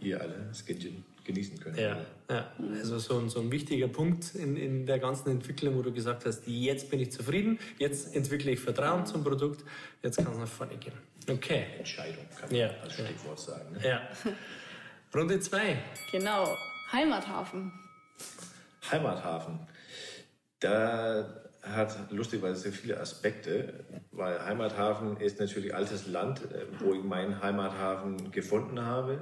[0.00, 1.78] ihr alle das Kindchen genießen könnt.
[1.78, 1.98] Ja,
[2.28, 2.52] ja.
[2.72, 6.24] also so ein, so ein wichtiger Punkt in, in der ganzen Entwicklung, wo du gesagt
[6.24, 9.64] hast, jetzt bin ich zufrieden, jetzt entwickle ich Vertrauen zum Produkt,
[10.02, 10.94] jetzt kann es nach vorne gehen.
[11.28, 11.66] Okay.
[11.78, 12.70] Entscheidung kann man ja.
[12.82, 13.72] als Stichwort sagen.
[13.72, 13.86] Ne?
[13.86, 14.08] Ja.
[15.14, 15.82] Runde zwei.
[16.10, 16.56] Genau,
[16.92, 17.72] Heimathafen.
[18.90, 19.60] Heimathafen.
[20.60, 27.02] Da hat lustigerweise sehr viele Aspekte, weil Heimathafen ist natürlich altes Land, äh, wo ich
[27.02, 29.20] meinen Heimathafen gefunden habe.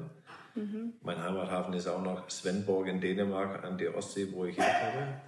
[0.55, 0.95] Mhm.
[1.03, 5.21] Mein Heimathafen ist auch noch Svendborg in Dänemark an der Ostsee, wo ich herkomme.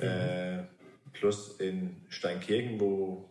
[0.00, 0.06] Mhm.
[0.06, 0.64] Äh,
[1.12, 3.30] plus in Steinkirchen, wo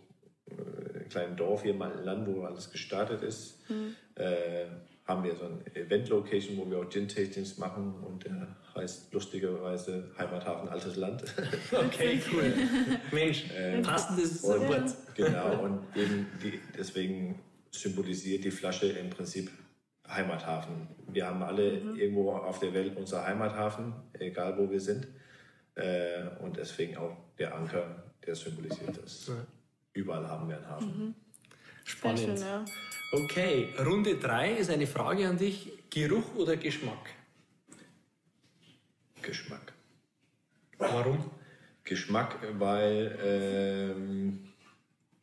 [0.49, 3.69] äh, ein kleines Dorf hier mal ein Land, wo alles gestartet ist.
[3.69, 3.95] Mhm.
[4.15, 4.65] Äh,
[5.05, 10.69] haben wir so ein Event-Location, wo wir auch Gin-Tastings machen und der heißt lustigerweise Heimathafen
[10.69, 11.23] Altes Land.
[11.71, 12.53] Okay, cool.
[13.11, 14.95] Mensch, ähm, passendes Wort.
[15.15, 17.39] Genau, und eben die, deswegen
[17.71, 19.49] symbolisiert die Flasche im Prinzip
[20.07, 20.87] Heimathafen.
[21.07, 21.95] Wir haben alle mhm.
[21.95, 25.07] irgendwo auf der Welt unser Heimathafen, egal wo wir sind.
[25.75, 29.27] Äh, und deswegen auch der Anker, der symbolisiert das.
[29.27, 29.35] Ja.
[29.93, 30.87] Überall haben wir einen Hafen.
[30.87, 31.15] Mhm.
[31.83, 32.19] Spannend.
[32.19, 32.65] Schön, ja.
[33.11, 35.71] Okay, Runde 3 ist eine Frage an dich.
[35.89, 37.18] Geruch oder Geschmack?
[39.29, 39.73] Geschmack.
[40.79, 41.29] Warum?
[41.83, 44.49] Geschmack, weil ähm,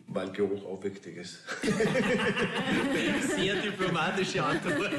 [0.09, 1.43] weil Geruch auch wichtig ist.
[3.37, 4.93] Sehr diplomatische Antwort.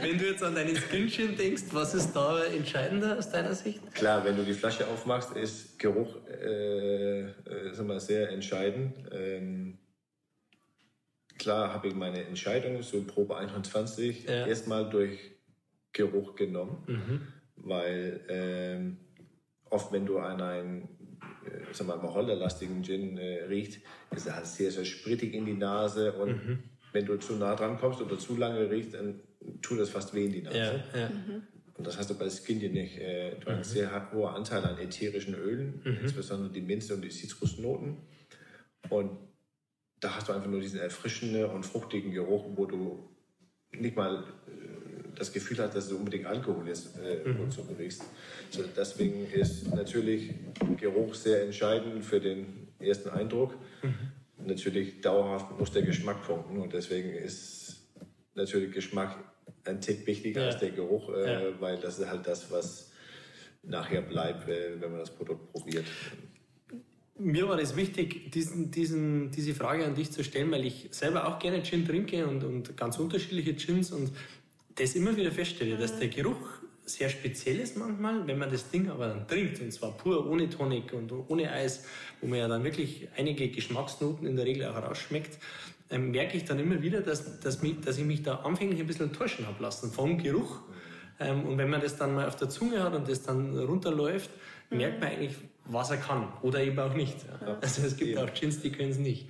[0.00, 3.80] Wenn du jetzt an deinen Skinchen denkst, was ist da entscheidender aus deiner Sicht?
[3.94, 8.94] Klar, wenn du die Flasche aufmachst, ist Geruch äh, äh, sehr entscheidend.
[9.10, 9.78] Ähm,
[11.36, 14.46] klar habe ich meine Entscheidung, so Probe 21, ja.
[14.46, 15.18] erstmal durch
[15.92, 17.26] Geruch genommen, mhm.
[17.64, 18.98] Weil ähm,
[19.70, 20.82] oft, wenn du an einen
[21.44, 23.82] äh, sag mal, Wacholderlastigen Gin äh, riecht,
[24.14, 26.58] ist er halt sehr, sehr sprittig in die Nase und mhm.
[26.92, 29.20] wenn du zu nah dran kommst oder zu lange riechst, dann
[29.62, 30.84] tut das fast weh in die Nase.
[30.92, 31.08] Ja, ja.
[31.08, 31.42] Mhm.
[31.74, 32.98] Und das hast du bei Skin Gin nicht.
[32.98, 33.64] Äh, du hast einen mhm.
[33.64, 35.98] sehr hohen Anteil an ätherischen Ölen, mhm.
[36.02, 37.98] insbesondere die Minze und die Zitrusnoten.
[38.90, 39.16] Und
[40.00, 43.10] da hast du einfach nur diesen erfrischenden und fruchtigen Geruch, wo du
[43.72, 44.24] nicht mal
[45.18, 47.40] das Gefühl hat, dass es unbedingt Alkohol ist, äh, mhm.
[47.40, 48.02] und so riechst.
[48.50, 50.30] So, deswegen ist natürlich
[50.78, 53.54] Geruch sehr entscheidend für den ersten Eindruck.
[53.82, 54.46] Mhm.
[54.46, 57.76] Natürlich dauerhaft muss der Geschmack punkten und deswegen ist
[58.34, 59.16] natürlich Geschmack
[59.64, 60.46] ein Tick wichtiger ja.
[60.48, 61.60] als der Geruch, äh, ja.
[61.60, 62.92] weil das ist halt das, was
[63.62, 65.84] nachher bleibt, äh, wenn man das Produkt probiert.
[67.20, 71.26] Mir war es wichtig, diesen, diesen, diese Frage an dich zu stellen, weil ich selber
[71.26, 74.12] auch gerne Gin trinke und, und ganz unterschiedliche Gins und
[74.78, 76.48] das immer wieder feststelle, dass der Geruch
[76.84, 80.48] sehr speziell ist manchmal, wenn man das Ding aber dann trinkt, und zwar pur ohne
[80.48, 81.84] Tonic und ohne Eis,
[82.20, 85.38] wo man ja dann wirklich einige Geschmacksnoten in der Regel auch rausschmeckt,
[85.90, 88.86] ähm, merke ich dann immer wieder, dass, dass, mich, dass ich mich da anfänglich ein
[88.86, 90.60] bisschen enttäuschen habe lassen vom Geruch.
[91.20, 94.30] Ähm, und wenn man das dann mal auf der Zunge hat und das dann runterläuft,
[94.70, 97.16] merkt man eigentlich, was er kann oder eben auch nicht.
[97.40, 97.58] Ja.
[97.60, 98.18] Also es gibt eben.
[98.18, 99.28] auch Gins, die können es nicht.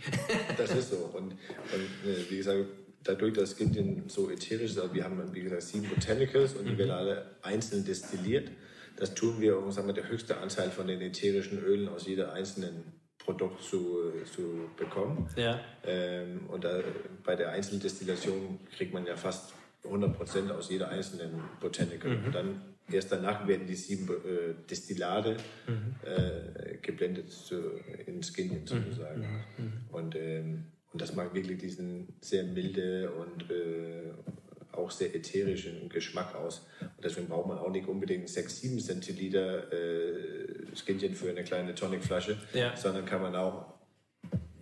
[0.56, 0.96] Das ist so.
[0.96, 2.66] Und, und äh, wie gesagt,
[3.04, 6.72] dadurch, dass Gindien so ätherisch ist, also wir haben, wie gesagt, sieben Botanicals und die
[6.72, 6.78] mhm.
[6.78, 8.50] werden alle einzeln destilliert.
[8.96, 12.32] Das tun wir, um sagen wir, der höchste Anteil von den ätherischen Ölen aus jeder
[12.32, 15.28] einzelnen Produkt zu, zu bekommen.
[15.36, 15.60] Ja.
[15.84, 16.80] Ähm, und da,
[17.24, 19.52] bei der einzelnen Destillation kriegt man ja fast
[19.84, 22.16] 100% aus jeder einzelnen Botanical.
[22.16, 22.24] Mhm.
[22.24, 25.36] Und dann erst danach werden die sieben äh, Destillate
[25.66, 25.94] mhm.
[26.04, 27.72] äh, geblendet zu,
[28.06, 29.20] ins Gindien sozusagen.
[29.56, 29.64] Mhm.
[29.64, 29.72] mhm.
[29.90, 34.12] Und ähm, und das macht wirklich diesen sehr milde und äh,
[34.72, 36.66] auch sehr ätherischen Geschmack aus.
[36.80, 41.74] Und deswegen braucht man auch nicht unbedingt 6, 7 Zentiliter äh, Skinchen für eine kleine
[41.74, 42.76] Tonicflasche, ja.
[42.76, 43.78] sondern kann man auch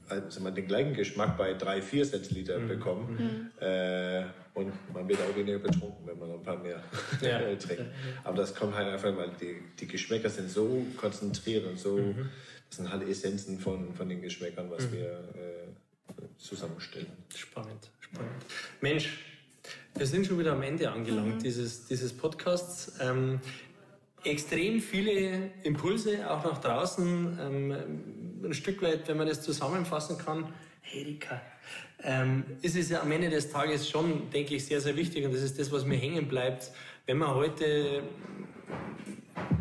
[0.08, 2.68] also man den gleichen Geschmack bei 3, 4 Zentiliter mhm.
[2.68, 3.50] bekommen.
[3.58, 3.64] Mhm.
[3.64, 4.24] Äh,
[4.54, 6.82] und man wird auch weniger betrunken, wenn man ein paar mehr
[7.20, 7.38] ja.
[7.56, 7.84] trinkt.
[8.24, 12.28] Aber das kommt halt einfach, weil die, die Geschmäcker sind so konzentriert und so, mhm.
[12.68, 14.92] das sind halt Essenzen von, von den Geschmäckern, was mhm.
[14.92, 15.55] wir äh,
[16.38, 17.10] zusammenstellen.
[17.34, 18.44] Spannend, spannend.
[18.80, 19.18] Mensch,
[19.94, 21.42] wir sind schon wieder am Ende angelangt mhm.
[21.42, 22.92] dieses, dieses Podcasts.
[23.00, 23.40] Ähm,
[24.24, 27.38] extrem viele Impulse, auch nach draußen.
[27.40, 27.76] Ähm,
[28.44, 30.52] ein Stück weit, wenn man das zusammenfassen kann,
[30.92, 31.40] Erika,
[32.02, 35.32] ähm, ist es ja am Ende des Tages schon, denke ich, sehr, sehr wichtig und
[35.32, 36.70] das ist das, was mir hängen bleibt.
[37.06, 38.02] Wenn man heute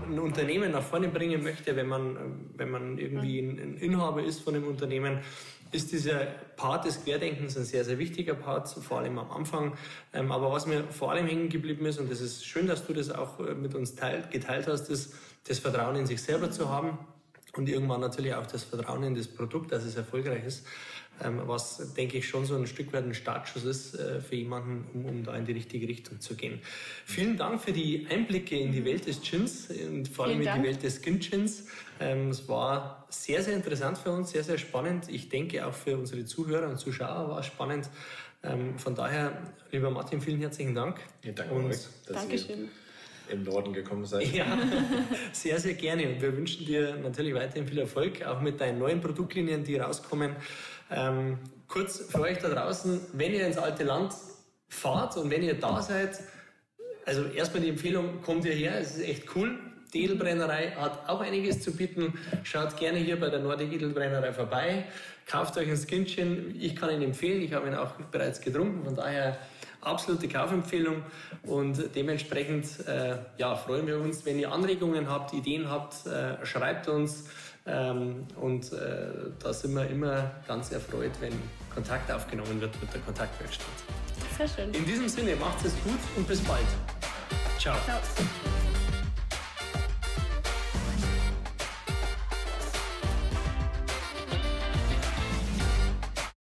[0.05, 4.55] ein Unternehmen nach vorne bringen möchte, wenn man, wenn man irgendwie ein Inhaber ist von
[4.55, 5.19] einem Unternehmen,
[5.71, 6.25] ist dieser
[6.55, 9.73] Part des Querdenkens ein sehr, sehr wichtiger Part, vor allem am Anfang.
[10.13, 12.93] Ähm, aber was mir vor allem hängen geblieben ist, und das ist schön, dass du
[12.93, 15.13] das auch äh, mit uns teilt, geteilt hast, ist
[15.47, 16.97] das Vertrauen in sich selber zu haben
[17.57, 20.65] und irgendwann natürlich auch das Vertrauen in das Produkt, dass es erfolgreich ist.
[21.23, 24.85] Ähm, was, denke ich, schon so ein Stück weit ein Startschuss ist äh, für jemanden,
[24.93, 26.59] um, um, da in die richtige Richtung zu gehen.
[27.05, 30.67] Vielen Dank für die Einblicke in die Welt des Gins und vor allem in die
[30.67, 31.67] Welt des Skin Gins.
[32.01, 35.07] Ähm, es war sehr, sehr interessant für uns, sehr, sehr spannend.
[35.07, 37.89] Ich denke auch für unsere Zuhörer und Zuschauer war es spannend.
[38.43, 40.99] Ähm, von daher, lieber Martin, vielen herzlichen Dank.
[41.23, 42.69] Ja, danke und euch, Dankeschön
[43.29, 44.33] im Norden gekommen seid.
[44.33, 44.57] Ja,
[45.31, 46.07] sehr, sehr gerne.
[46.07, 50.35] Und wir wünschen dir natürlich weiterhin viel Erfolg, auch mit deinen neuen Produktlinien, die rauskommen.
[50.91, 54.13] Ähm, kurz für euch da draußen, wenn ihr ins alte Land
[54.67, 56.19] fahrt und wenn ihr da seid,
[57.05, 59.59] also erstmal die Empfehlung, kommt ihr her, es ist echt cool.
[59.93, 62.19] Die Edelbrennerei hat auch einiges zu bieten.
[62.43, 64.85] Schaut gerne hier bei der Nordic Edelbrennerei vorbei.
[65.25, 66.55] Kauft euch ein Skinchen.
[66.59, 67.41] Ich kann ihn empfehlen.
[67.41, 68.83] Ich habe ihn auch bereits getrunken.
[68.83, 69.37] Von daher
[69.81, 71.03] absolute Kaufempfehlung.
[71.43, 76.87] Und dementsprechend äh, ja, freuen wir uns, wenn ihr Anregungen habt, Ideen habt, äh, schreibt
[76.89, 77.29] uns.
[77.67, 81.33] Ähm, und äh, da sind wir immer ganz erfreut, wenn
[81.73, 83.65] Kontakt aufgenommen wird mit der Kontaktwerkstatt.
[84.37, 84.73] Sehr schön.
[84.73, 86.65] In diesem Sinne, macht es gut und bis bald.
[87.57, 87.75] Ciao.
[87.85, 87.99] Ciao.